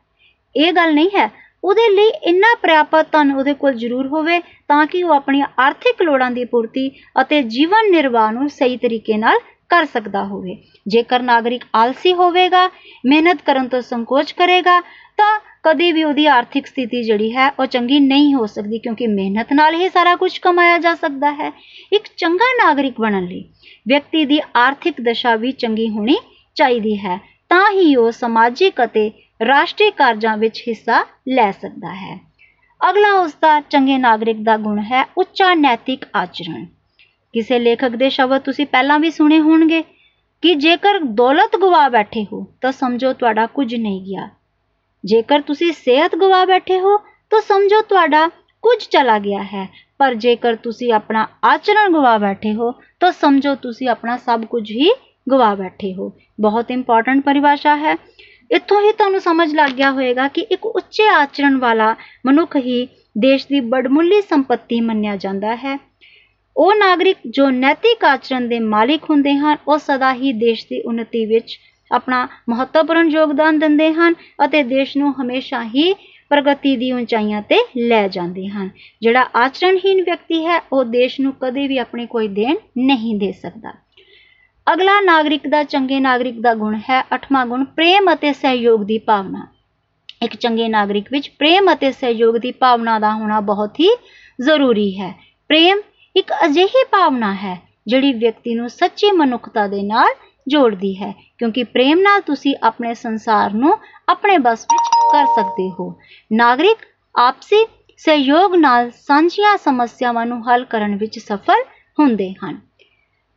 ਇਹ 0.57 0.73
ਗੱਲ 0.73 0.95
ਨਹੀਂ 0.95 1.11
ਹੈ 1.17 1.48
ਉਹਦੇ 1.65 1.89
ਲਈ 1.89 2.09
ਇੰਨਾ 2.29 2.55
ਪ੍ਰਾਪਤ 2.63 3.11
ਧਨ 3.13 3.33
ਉਹਦੇ 3.33 3.55
ਕੋਲ 3.55 3.75
ਜ਼ਰੂਰ 3.75 4.07
ਹੋਵੇ 4.07 4.39
ਤਾਂ 4.69 4.87
ਕਿ 4.87 5.03
ਉਹ 5.03 5.13
ਆਪਣੀਆਂ 5.15 5.47
ਆਰਥਿਕ 5.59 6.03
ਲੋੜਾਂ 6.03 6.31
ਦੀ 6.31 6.45
ਪੂਰਤੀ 6.45 6.91
ਅਤੇ 7.21 7.43
ਜੀਵਨ 7.49 7.91
ਨਿਰਵਾਹ 7.91 8.33
ਨੂੰ 8.33 8.49
ਸਹੀ 8.49 8.77
ਤਰੀਕੇ 8.77 9.17
ਨਾਲ 9.17 9.39
ਕਰ 9.71 9.85
ਸਕਦਾ 9.85 10.25
ਹੋਵੇ। 10.25 10.57
ਜੇਕਰ 10.87 11.23
ਨਾਗਰਿਕ 11.23 11.65
ਆਲਸੀ 11.77 12.13
ਹੋਵੇਗਾ, 12.13 12.69
ਮਿਹਨਤ 13.07 13.43
ਕਰਨ 13.47 13.69
ਤੋਂ 13.69 13.81
ਸੰਕੋਚ 13.81 14.33
ਕਰੇਗਾ, 14.33 14.81
ਤਾਂ 15.17 15.39
ਕਦੇ 15.63 15.91
ਵੀ 15.93 16.05
ਉਹਦੀ 16.05 16.27
ਆਰਥਿਕ 16.27 16.67
ਸਥਿਤੀ 16.67 17.03
ਜਿਹੜੀ 17.03 17.35
ਹੈ, 17.37 17.51
ਉਹ 17.51 17.67
ਚੰਗੀ 17.67 17.99
ਨਹੀਂ 18.01 18.35
ਹੋ 18.35 18.47
ਸਕਦੀ 18.47 18.79
ਕਿਉਂਕਿ 18.79 19.07
ਮਿਹਨਤ 19.07 19.53
ਨਾਲ 19.53 19.75
ਹੀ 19.75 19.89
ਸਾਰਾ 19.89 20.15
ਕੁਝ 20.17 20.39
ਕਮਾਇਆ 20.39 20.79
ਜਾ 20.79 20.95
ਸਕਦਾ 20.95 21.33
ਹੈ। 21.33 21.53
ਇੱਕ 21.93 22.09
ਚੰਗਾ 22.17 22.53
ਨਾਗਰਿਕ 22.65 23.01
ਬਣਨ 23.01 23.25
ਲਈ 23.25 23.45
ਵਿਅਕਤੀ 23.87 24.25
ਦੀ 24.25 24.41
ਆਰਥਿਕ 24.57 25.01
ਦਸ਼ਾ 25.01 25.35
ਵੀ 25.37 25.53
ਚੰਗੀ 25.53 25.89
ਹੋਣੀ 25.89 26.17
ਚਾਹੀਦੀ 26.57 26.97
ਹੈ। 26.99 27.19
ਤਾਂ 27.51 27.71
ਹੀ 27.71 27.95
ਉਹ 27.97 28.11
ਸਮਾਜਿਕ 28.11 28.85
ਅਤੇ 28.85 29.11
ਰਾਸ਼ਟਰੀ 29.41 29.91
ਕਾਰਜਾਂ 29.91 30.37
ਵਿੱਚ 30.37 30.63
ਹਿੱਸਾ 30.69 31.05
ਲੈ 31.29 31.51
ਸਕਦਾ 31.53 31.95
ਹੈ। 31.95 32.19
ਅਗਲਾ 32.81 33.13
ਉਸ 33.13 33.35
ਦਾ 33.43 33.61
ਚੰਗੇ 33.61 33.99
ਨਾਗਰਿਕ 33.99 34.43
ਦਾ 34.43 34.57
ਗੁਣ 34.57 34.79
ਹੈ 34.83 35.05
ਉੱਚਾ 35.19 35.53
ਨੈਤਿਕ 35.55 36.05
ਆਚਰਣ। 36.17 36.65
ਕਿਸੇ 37.35 37.59
ਲੇਖਕ 37.59 37.97
ਦੇ 37.97 38.09
ਸ਼ਬਦ 38.11 38.41
ਤੁਸੀਂ 38.41 38.67
ਪਹਿਲਾਂ 38.67 38.99
ਵੀ 38.99 39.11
ਸੁਣੇ 39.11 39.41
ਹੋਣਗੇ 39.41 39.83
ਕਿ 40.43 40.55
ਜੇਕਰ 40.55 40.99
ਦੌਲਤ 41.13 41.57
ਗਵਾ 41.57 41.89
ਬੈਠੇ 41.89 42.27
ਹੋ 42.33 42.45
ਤਾਂ 42.61 42.73
ਸਮਝੋ 42.73 43.13
ਤੁਹਾਡਾ 43.13 43.47
ਕੁਝ 43.47 43.75
ਨਹੀਂ 43.75 44.03
ਗਿਆ। 44.03 44.29
ਜੇਕਰ 45.05 45.41
ਤੁਸੀਂ 45.41 45.73
ਸਿਹਤ 45.73 46.15
ਗਵਾ 46.17 46.45
ਬੈਠੇ 46.45 46.79
ਹੋ 46.81 46.97
ਤਾਂ 47.33 47.41
ਸਮਝੋ 47.41 47.81
ਤੁਹਾਡਾ 47.81 48.29
ਕੁਝ 48.65 48.77
ਚਲਾ 48.83 49.19
ਗਿਆ 49.19 49.43
ਹੈ, 49.43 49.69
ਪਰ 49.99 50.15
ਜੇਕਰ 50.15 50.57
ਤੁਸੀਂ 50.57 50.93
ਆਪਣਾ 50.93 51.27
ਆਚਰਣ 51.45 51.93
ਗਵਾ 51.93 52.17
ਬੈਠੇ 52.19 52.55
ਹੋ 52.55 52.71
ਤਾਂ 53.01 53.13
ਸਮਝੋ 53.13 53.55
ਤੁਸੀਂ 53.55 53.89
ਆਪਣਾ 53.89 54.17
ਸਭ 54.17 54.45
ਕੁਝ 54.45 54.71
ਹੀ 54.71 54.91
ਗਵਾ 55.31 55.55
ਬੈਠੇ 55.55 55.95
ਹੋ। 55.95 56.13
ਬਹੁਤ 56.41 56.71
ਇੰਪੋਰਟੈਂਟ 56.71 57.25
ਪਰਿਭਾਸ਼ਾ 57.25 57.77
ਹੈ। 57.77 57.95
ਇੱਥੋਂ 58.51 58.81
ਹੀ 58.81 58.93
ਤੁਹਾਨੂੰ 58.93 59.21
ਸਮਝ 59.21 59.55
ਲੱਗ 59.55 59.71
ਗਿਆ 59.71 59.91
ਹੋਵੇਗਾ 59.91 60.29
ਕਿ 60.29 60.41
ਇੱਕ 60.41 60.67
ਉੱਚੇ 60.67 61.09
ਆਚਰਣ 61.09 61.59
ਵਾਲਾ 61.59 61.97
ਮਨੁੱਖ 62.27 62.57
ਹੀ 62.57 62.89
ਦੇਸ਼ 63.19 63.47
ਦੀ 63.47 63.61
ਬੜਮੁੱਲੀ 63.61 64.23
ਸੰਪਤੀ 64.23 64.81
ਮੰਨਿਆ 64.81 65.17
ਜਾਂਦਾ 65.17 65.57
ਹੈ। 65.57 65.81
ਉਹ 66.57 66.75
ਨਾਗਰਿਕ 66.75 67.17
ਜੋ 67.31 67.51
ਨੈਤਿਕ 67.51 68.05
ਆਚਰਣ 68.05 68.49
ਦੇ 68.49 68.59
ਮਾਲਿਕ 68.59 69.03
ਹੁੰਦੇ 69.11 69.35
ਹਨ, 69.35 69.57
ਉਹ 69.69 69.79
ਸਦਾ 69.79 70.15
ਹੀ 70.15 70.33
ਦੇਸ਼ 70.33 70.65
ਦੀ 70.65 70.81
ਉન્નਤੀ 70.81 71.27
ਵਿੱਚ 71.27 71.59
ਆਪਣਾ 71.93 72.29
ਮਹੱਤਵਪੂਰਨ 72.49 73.09
ਯੋਗਦਾਨ 73.09 73.59
ਦਿੰਦੇ 73.59 73.93
ਹਨ 73.93 74.15
ਅਤੇ 74.45 74.63
ਦੇਸ਼ 74.63 74.97
ਨੂੰ 74.97 75.23
ਹਮੇਸ਼ਾ 75.23 75.65
ਹੀ 75.65 75.95
ਪ੍ਰਗਤੀ 76.29 76.77
ਦੀ 76.77 76.93
ਉਚਾਈਆਂ 76.93 77.43
ਤੇ 77.43 77.57
ਲੈ 77.77 78.09
ਜਾਂਦੇ 78.09 78.47
ਹਨ। 78.47 78.71
ਜਿਹੜਾ 79.03 79.29
ਆਚਰਣਹੀਨ 79.37 80.03
ਵਿਅਕਤੀ 80.03 80.47
ਹੈ, 80.47 80.63
ਉਹ 80.73 80.85
ਦੇਸ਼ 80.85 81.21
ਨੂੰ 81.21 81.35
ਕਦੇ 81.43 81.69
ਵੀ 81.69 81.79
ਆਪਣੀ 81.79 82.07
ਕੋਈ 82.07 82.29
ਦੇਣ 82.29 82.57
ਨਹੀਂ 82.79 83.15
ਦੇ 83.15 83.33
ਸਕਦਾ। 83.33 83.88
ਅਗਲਾ 84.73 85.01
ਨਾਗਰਿਕ 85.01 85.47
ਦਾ 85.49 85.63
ਚੰਗੇ 85.65 85.99
ਨਾਗਰਿਕ 86.01 86.41
ਦਾ 86.41 86.55
ਗੁਣ 86.55 86.75
ਹੈ 86.91 87.01
ਅਠਵਾਂ 87.15 87.45
ਗੁਣ, 87.47 87.65
ਪ੍ਰੇਮ 87.65 88.13
ਅਤੇ 88.13 88.33
ਸਹਿਯੋਗ 88.33 88.83
ਦੀ 88.85 88.99
ਭਾਵਨਾ। 88.99 89.47
ਇੱਕ 90.23 90.35
ਚੰਗੇ 90.37 90.69
ਨਾਗਰਿਕ 90.69 91.07
ਵਿੱਚ 91.13 91.29
ਪ੍ਰੇਮ 91.29 91.73
ਅਤੇ 91.73 91.91
ਸਹਿਯੋਗ 91.93 92.37
ਦੀ 92.37 92.53
ਭਾਵਨਾ 92.53 92.99
ਦਾ 92.99 93.13
ਹੋਣਾ 93.13 93.41
ਬਹੁਤ 93.41 93.81
ਹੀ 93.81 93.89
ਜ਼ਰੂਰੀ 94.39 94.91
ਹੈ। 95.01 95.15
ਪ੍ਰੇਮ 95.51 95.81
ਇੱਕ 96.17 96.33
ਅਜਿਹੀ 96.45 96.85
ਭਾਵਨਾ 96.93 97.33
ਹੈ 97.35 97.57
ਜਿਹੜੀ 97.87 98.13
ਵਿਅਕਤੀ 98.13 98.55
ਨੂੰ 98.55 98.69
ਸੱਚੀ 98.69 99.11
ਮਨੁੱਖਤਾ 99.11 99.67
ਦੇ 99.67 99.83
ਨਾਲ 99.83 100.15
ਜੋੜਦੀ 100.49 100.95
ਹੈ, 101.03 101.13
ਕਿਉਂਕਿ 101.39 101.65
ਪ੍ਰੇਮ 101.65 101.99
ਨਾਲ 101.99 102.21
ਤੁਸੀਂ 102.21 102.55
ਆਪਣੇ 102.63 102.95
ਸੰਸਾਰ 102.95 103.53
ਨੂੰ 103.55 103.79
ਆਪਣੇ 104.09 104.39
ਬਸ 104.39 104.67
ਵਿੱਚ 104.73 104.89
ਕਰ 105.13 105.27
ਸਕਦੇ 105.37 105.71
ਹੋ। 105.71 105.93
ਨਾਗਰਿਕ 106.33 106.87
ਆਪਸੀ 107.15 107.65
ਸਹਿਯੋਗ 108.01 108.55
ਨਾਲ 108.55 108.91
ਸਾਂਝੀਆਂ 108.91 109.57
ਸਮੱਸਿਆਵਾਂ 109.57 110.27
ਨੂੰ 110.27 110.43
ਹੱਲ 110.49 110.65
ਕਰਨ 110.65 110.97
ਵਿੱਚ 110.97 111.19
ਸਫਲ 111.19 111.63
ਹੁੰਦੇ 111.99 112.33
ਹਨ। 112.45 112.68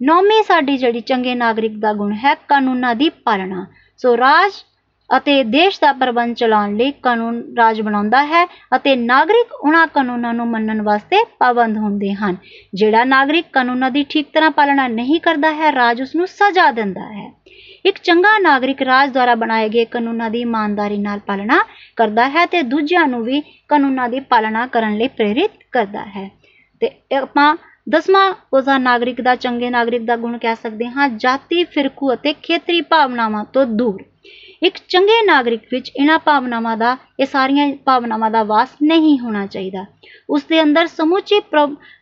ਨੌਵੀਂ 0.02 0.42
ਸਾਡੀ 0.44 0.78
ਜਿਹੜੀ 0.78 1.00
ਚੰਗੇ 1.02 1.36
ਨਾਗਰਿਕ 1.36 1.78
ਦਾ 1.78 1.94
ਗੁਣ 1.94 2.14
ਹੈ, 2.14 2.34
ਕਾਨੂੰਨਾਂ 2.48 2.96
ਦੀ 2.96 3.10
ਪਾਲਣਾ। 3.10 3.66
ਸੋ 3.98 4.18
ਰਾਜ 4.18 4.52
ਅਤੇ 5.10 5.44
ਦੇਸ਼ 5.44 5.80
ਦਾ 5.82 5.92
ਪ੍ਰਬੰਧ 5.94 6.36
ਚਲਾਉਣ 6.36 6.76
ਲਈ 6.78 6.92
ਕਾਨੂੰਨ 6.92 7.42
ਰਾਜ 7.58 7.82
ਬਣਾਉਂਦਾ 7.82 8.24
ਹੈ 8.26 8.46
ਅਤੇ 8.76 8.96
ਨਾਗਰਿਕ 8.96 9.52
ਉਹਨਾਂ 9.54 9.88
ਕਾਨੂੰਨਾਂ 9.88 10.34
ਨੂੰ 10.34 10.48
ਮੰਨਣ 10.48 10.82
ਵਾਸਤੇ 10.82 11.24
ਪਾਬੰਦ 11.40 11.78
ਹੁੰਦੇ 11.78 12.14
ਹਨ। 12.14 12.38
ਜਿਹੜਾ 12.74 13.04
ਨਾਗਰਿਕ 13.04 13.46
ਕਾਨੂੰਨਾਂ 13.54 13.92
ਦੀ 13.92 14.06
ਠੀਕ 14.10 14.28
ਤਰ੍ਹਾਂ 14.34 14.52
ਪਾਲਣਾ 14.52 14.88
ਨਹੀਂ 14.88 15.20
ਕਰਦਾ 15.20 15.54
ਹੈ, 15.54 15.72
ਰਾਜ 15.72 16.02
ਉਸ 16.02 16.16
ਨੂੰ 16.16 16.28
ਸਜ਼ਾ 16.28 16.72
ਦਿੰਦਾ 16.72 17.02
ਹੈ। 17.02 17.32
ਇੱਕ 17.86 17.98
ਚੰਗਾ 17.98 18.38
ਨਾਗਰਿਕ 18.40 18.82
ਰਾਜ 18.82 19.12
ਦੁਆਰਾ 19.12 19.36
ਬਣਾਏ 19.36 19.70
ਗਏ 19.70 19.86
ਕਾਨੂੰਨਾਂ 19.86 20.30
ਦੀ 20.30 20.42
ਇਮਾਨਦਾਰੀ 20.42 20.98
ਨਾਲ 20.98 21.20
ਪਾਲਣਾ 21.20 21.64
ਕਰਦਾ 21.96 22.28
ਹੈ 22.30 22.46
ਤੇ 22.46 22.62
ਦੂਜਿਆਂ 22.62 23.08
ਨੂੰ 23.08 23.24
ਵੀ 23.24 23.42
ਕਾਨੂੰਨਾਂ 23.68 24.10
ਦੀ 24.10 24.20
ਪਾਲਣਾ 24.20 24.66
ਕਰਨ 24.68 24.98
ਲਈ 24.98 25.08
ਪ੍ਰੇਰਿਤ 25.08 25.52
ਕਰਦਾ 25.72 26.06
ਹੈ। 26.06 26.30
ਤੇ 26.82 26.90
ਆਪਾਂ 27.18 27.56
ਦਸਵਾਂ 27.88 28.34
ਉਸਦਾ 28.54 28.78
ਨਾਗਰਿਕ 28.78 29.22
ਦਾ, 29.22 29.36
ਚੰਗੇ 29.36 29.70
ਨਾਗਰਿਕ 29.70 30.02
ਦਾ 30.02 30.16
ਗੁਣ 30.16 30.38
ਕਹਿ 30.38 30.56
ਸਕਦੇ 30.56 30.88
ਹਾਂ, 30.88 31.08
ਜਾਤੀ 31.10 31.64
ਫਿਰਕੂ 31.64 32.14
ਅਤੇ 32.14 32.34
ਖੇਤਰੀ 32.34 32.82
ਭਾਵਨਾਵਾਂ 32.82 33.44
ਤੋਂ 33.54 33.66
ਦੂਰ। 33.66 34.04
ਇੱਕ 34.64 34.78
ਚੰਗੇ 34.90 35.22
ਨਾਗਰਿਕ 35.26 35.62
ਵਿੱਚ 35.72 35.92
ਇਹਨਾਂ 35.96 36.18
ਭਾਵਨਾਵਾਂ 36.20 36.76
ਦਾ, 36.78 36.98
ਇਹ 37.20 37.26
ਸਾਰੀਆਂ 37.26 37.68
ਭਾਵਨਾਵਾਂ 37.86 38.30
ਦਾ 38.32 38.44
ਵਾਸ 38.44 38.76
ਨਹੀਂ 38.84 39.18
ਹੋਣਾ 39.20 39.46
ਚਾਹੀਦਾ। 39.46 39.86
ਉਸ 40.30 40.44
ਦੇ 40.44 40.62
ਅੰਦਰ 40.62 40.88
ਸਮੁੱਚੀ 40.88 41.42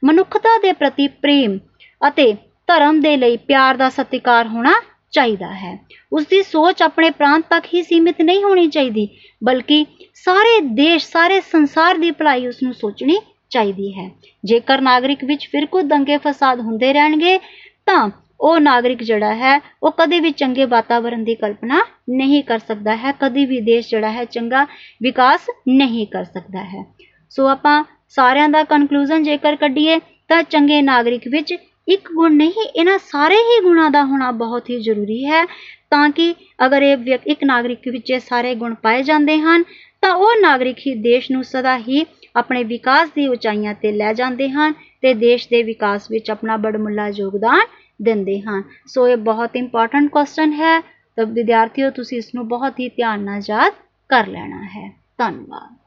ਮਨੁੱਖਤਾ 0.05 0.57
ਦੇ 0.57 0.71
ਪ੍ਰਤੀ 0.73 1.07
ਪ੍ਰੇਮ 1.07 1.57
ਅਤੇ 2.01 2.33
ਧਰਮ 2.67 2.99
ਦੇ 3.01 3.15
ਲਈ 3.17 3.37
ਪਿਆਰ 3.37 3.77
ਦਾ 3.77 3.89
ਸਤਿਕਾਰ 3.89 4.47
ਹੋਣਾ 4.47 4.73
ਚਾਹੀਦਾ 5.13 5.53
ਹੈ। 5.53 5.77
ਉਸ 6.13 6.25
ਦੀ 6.25 6.41
ਸੋਚ 6.43 6.81
ਆਪਣੇ 6.81 7.09
ਪ੍ਰਾਂਤ 7.09 7.43
ਤੱਕ 7.49 7.65
ਹੀ 7.73 7.81
ਸੀਮਿਤ 7.83 8.21
ਨਹੀਂ 8.21 8.43
ਹੋਣੀ 8.43 8.67
ਚਾਹੀਦੀ, 8.67 9.07
ਬਲਕਿ 9.43 9.85
ਸਾਰੇ 10.15 10.59
ਦੇਸ਼, 10.61 11.05
ਸਾਰੇ 11.07 11.39
ਸੰਸਾਰ 11.41 11.97
ਦੀ 11.97 12.11
ਭਲਾਈ 12.11 12.47
ਉਸ 12.47 12.63
ਨੂੰ 12.63 12.73
ਸੋਚਣੀ 12.73 13.17
ਚਾਹੀਦੀ 13.49 13.93
ਹੈ। 13.93 14.09
ਜੇਕਰ 14.45 14.81
ਨਾਗਰਿਕ 14.81 15.23
ਵਿੱਚ 15.23 15.47
ਫਿਰਕੂ 15.51 15.81
ਦੰਗੇ 15.81 16.17
ਫਸਾਦ 16.17 16.59
ਹੁੰਦੇ 16.59 16.93
ਰਹਿਣਗੇ, 16.93 17.37
ਤਾਂ 17.85 18.09
ਉਹ 18.41 18.59
ਨਾਗਰਿਕ 18.59 19.03
ਜਿਹੜਾ 19.03 19.33
ਹੈ, 19.35 19.59
ਉਹ 19.83 19.91
ਕਦੇ 19.91 20.19
ਵੀ 20.19 20.31
ਚੰਗੇ 20.31 20.65
ਵਾਤਾਵਰਣ 20.65 21.23
ਦੀ 21.23 21.35
ਕਲਪਨਾ 21.35 21.81
ਨਹੀਂ 22.09 22.43
ਕਰ 22.43 22.59
ਸਕਦਾ 22.59 22.95
ਹੈ। 22.95 23.11
ਕਦੇ 23.11 23.45
ਵੀ 23.45 23.61
ਦੇਸ਼ 23.61 23.89
ਜਿਹੜਾ 23.89 24.11
ਹੈ, 24.11 24.25
ਚੰਗਾ 24.25 24.63
ਵਿਕਾਸ 25.03 25.49
ਨਹੀਂ 25.67 26.07
ਕਰ 26.07 26.23
ਸਕਦਾ 26.23 26.63
ਹੈ। 26.63 26.85
ਸੋ 27.29 27.47
ਆਪਾਂ 27.47 27.83
ਸਾਰਿਆਂ 28.07 28.49
ਦਾ 28.49 28.63
ਕਨਕਲੂਜਨ 28.63 29.23
ਜੇਕਰ 29.23 29.55
ਕੱਢੀਏ, 29.55 29.99
ਤਾਂ 30.27 30.43
ਚੰਗੇ 30.43 30.81
ਨਾਗਰਿਕ 30.81 31.27
ਵਿੱਚ 31.27 31.53
ਇੱਕ 31.87 32.09
ਗੁਣ 32.15 32.33
ਨਹੀਂ, 32.33 32.65
ਇਹਨਾਂ 32.75 32.97
ਸਾਰੇ 32.97 33.35
ਹੀ 33.35 33.61
ਗੁਣਾਂ 33.63 33.91
ਦਾ 33.91 34.03
ਹੋਣਾ 34.03 34.31
ਬਹੁਤ 34.31 34.69
ਹੀ 34.69 34.79
ਜ਼ਰੂਰੀ 34.81 35.25
ਹੈ। 35.25 35.45
ਤਾਂ 35.89 36.09
ਕਿ 36.09 36.35
ਅਗਰ 36.65 36.81
ਇਹ 36.81 37.17
ਇੱਕ 37.27 37.43
ਨਾਗਰਿਕ 37.43 37.79
ਵਿੱਚ 37.91 38.11
ਇਹ 38.11 38.19
ਸਾਰੇ 38.19 38.55
ਗੁਣ 38.55 38.73
ਪਾਏ 38.73 39.03
ਜਾਂਦੇ 39.03 39.37
ਹਨ, 39.37 39.63
ਤਾਂ 40.01 40.13
ਉਹ 40.13 40.41
ਨਾਗਰਿਕ 40.41 40.77
ਹੀ 40.77 40.93
ਦੇਸ਼ 40.95 41.31
ਨੂੰ 41.31 41.43
ਸਦਾ 41.43 41.77
ਹੀ 41.77 42.05
ਆਪਣੇ 42.39 42.63
ਵਿਕਾਸ 42.63 43.09
ਦੀ 43.15 43.27
ਉਚਾਈਆਂ 43.27 43.73
ਤੇ 43.73 43.91
ਲੈ 43.91 44.13
ਜਾਂਦੇ 44.13 44.49
ਹਨ 44.49 44.73
ਤੇ 45.01 45.13
ਦੇਸ਼ 45.13 45.47
ਦੇ 45.49 45.63
ਵਿਕਾਸ 45.63 46.11
ਵਿੱਚ 46.11 46.31
ਆਪਣਾ 46.31 46.57
ਬੜਮੁੱਲਾ 46.57 47.07
ਯੋਗਦਾਨ 47.07 47.65
ਦਿੰਦੇ 48.01 48.39
ਹਨ। 48.41 48.63
ਸੋ 48.87 49.07
ਇਹ 49.07 49.17
ਬਹੁਤ 49.17 49.55
ਇੰਪੋਰਟੈਂਟ 49.55 50.09
ਕੁਐਸਚਨ 50.09 50.53
ਹੈ। 50.53 50.79
ਤਾਂ 51.17 51.25
ਵਿਦਿਆਰਥੀਓ, 51.25 51.89
ਤੁਸੀਂ 51.89 52.17
ਇਸ 52.17 52.35
ਨੂੰ 52.35 52.47
ਬਹੁਤ 52.47 52.79
ਹੀ 52.79 52.89
ਧਿਆਨ 52.89 53.19
ਨਾਲ 53.19 53.41
ਯਾਦ 53.49 53.73
ਕਰ 54.09 54.27
ਲੈਣਾ 54.27 54.63
ਹੈ। 54.63 54.89
ਧੰਨਵਾਦ। 55.17 55.78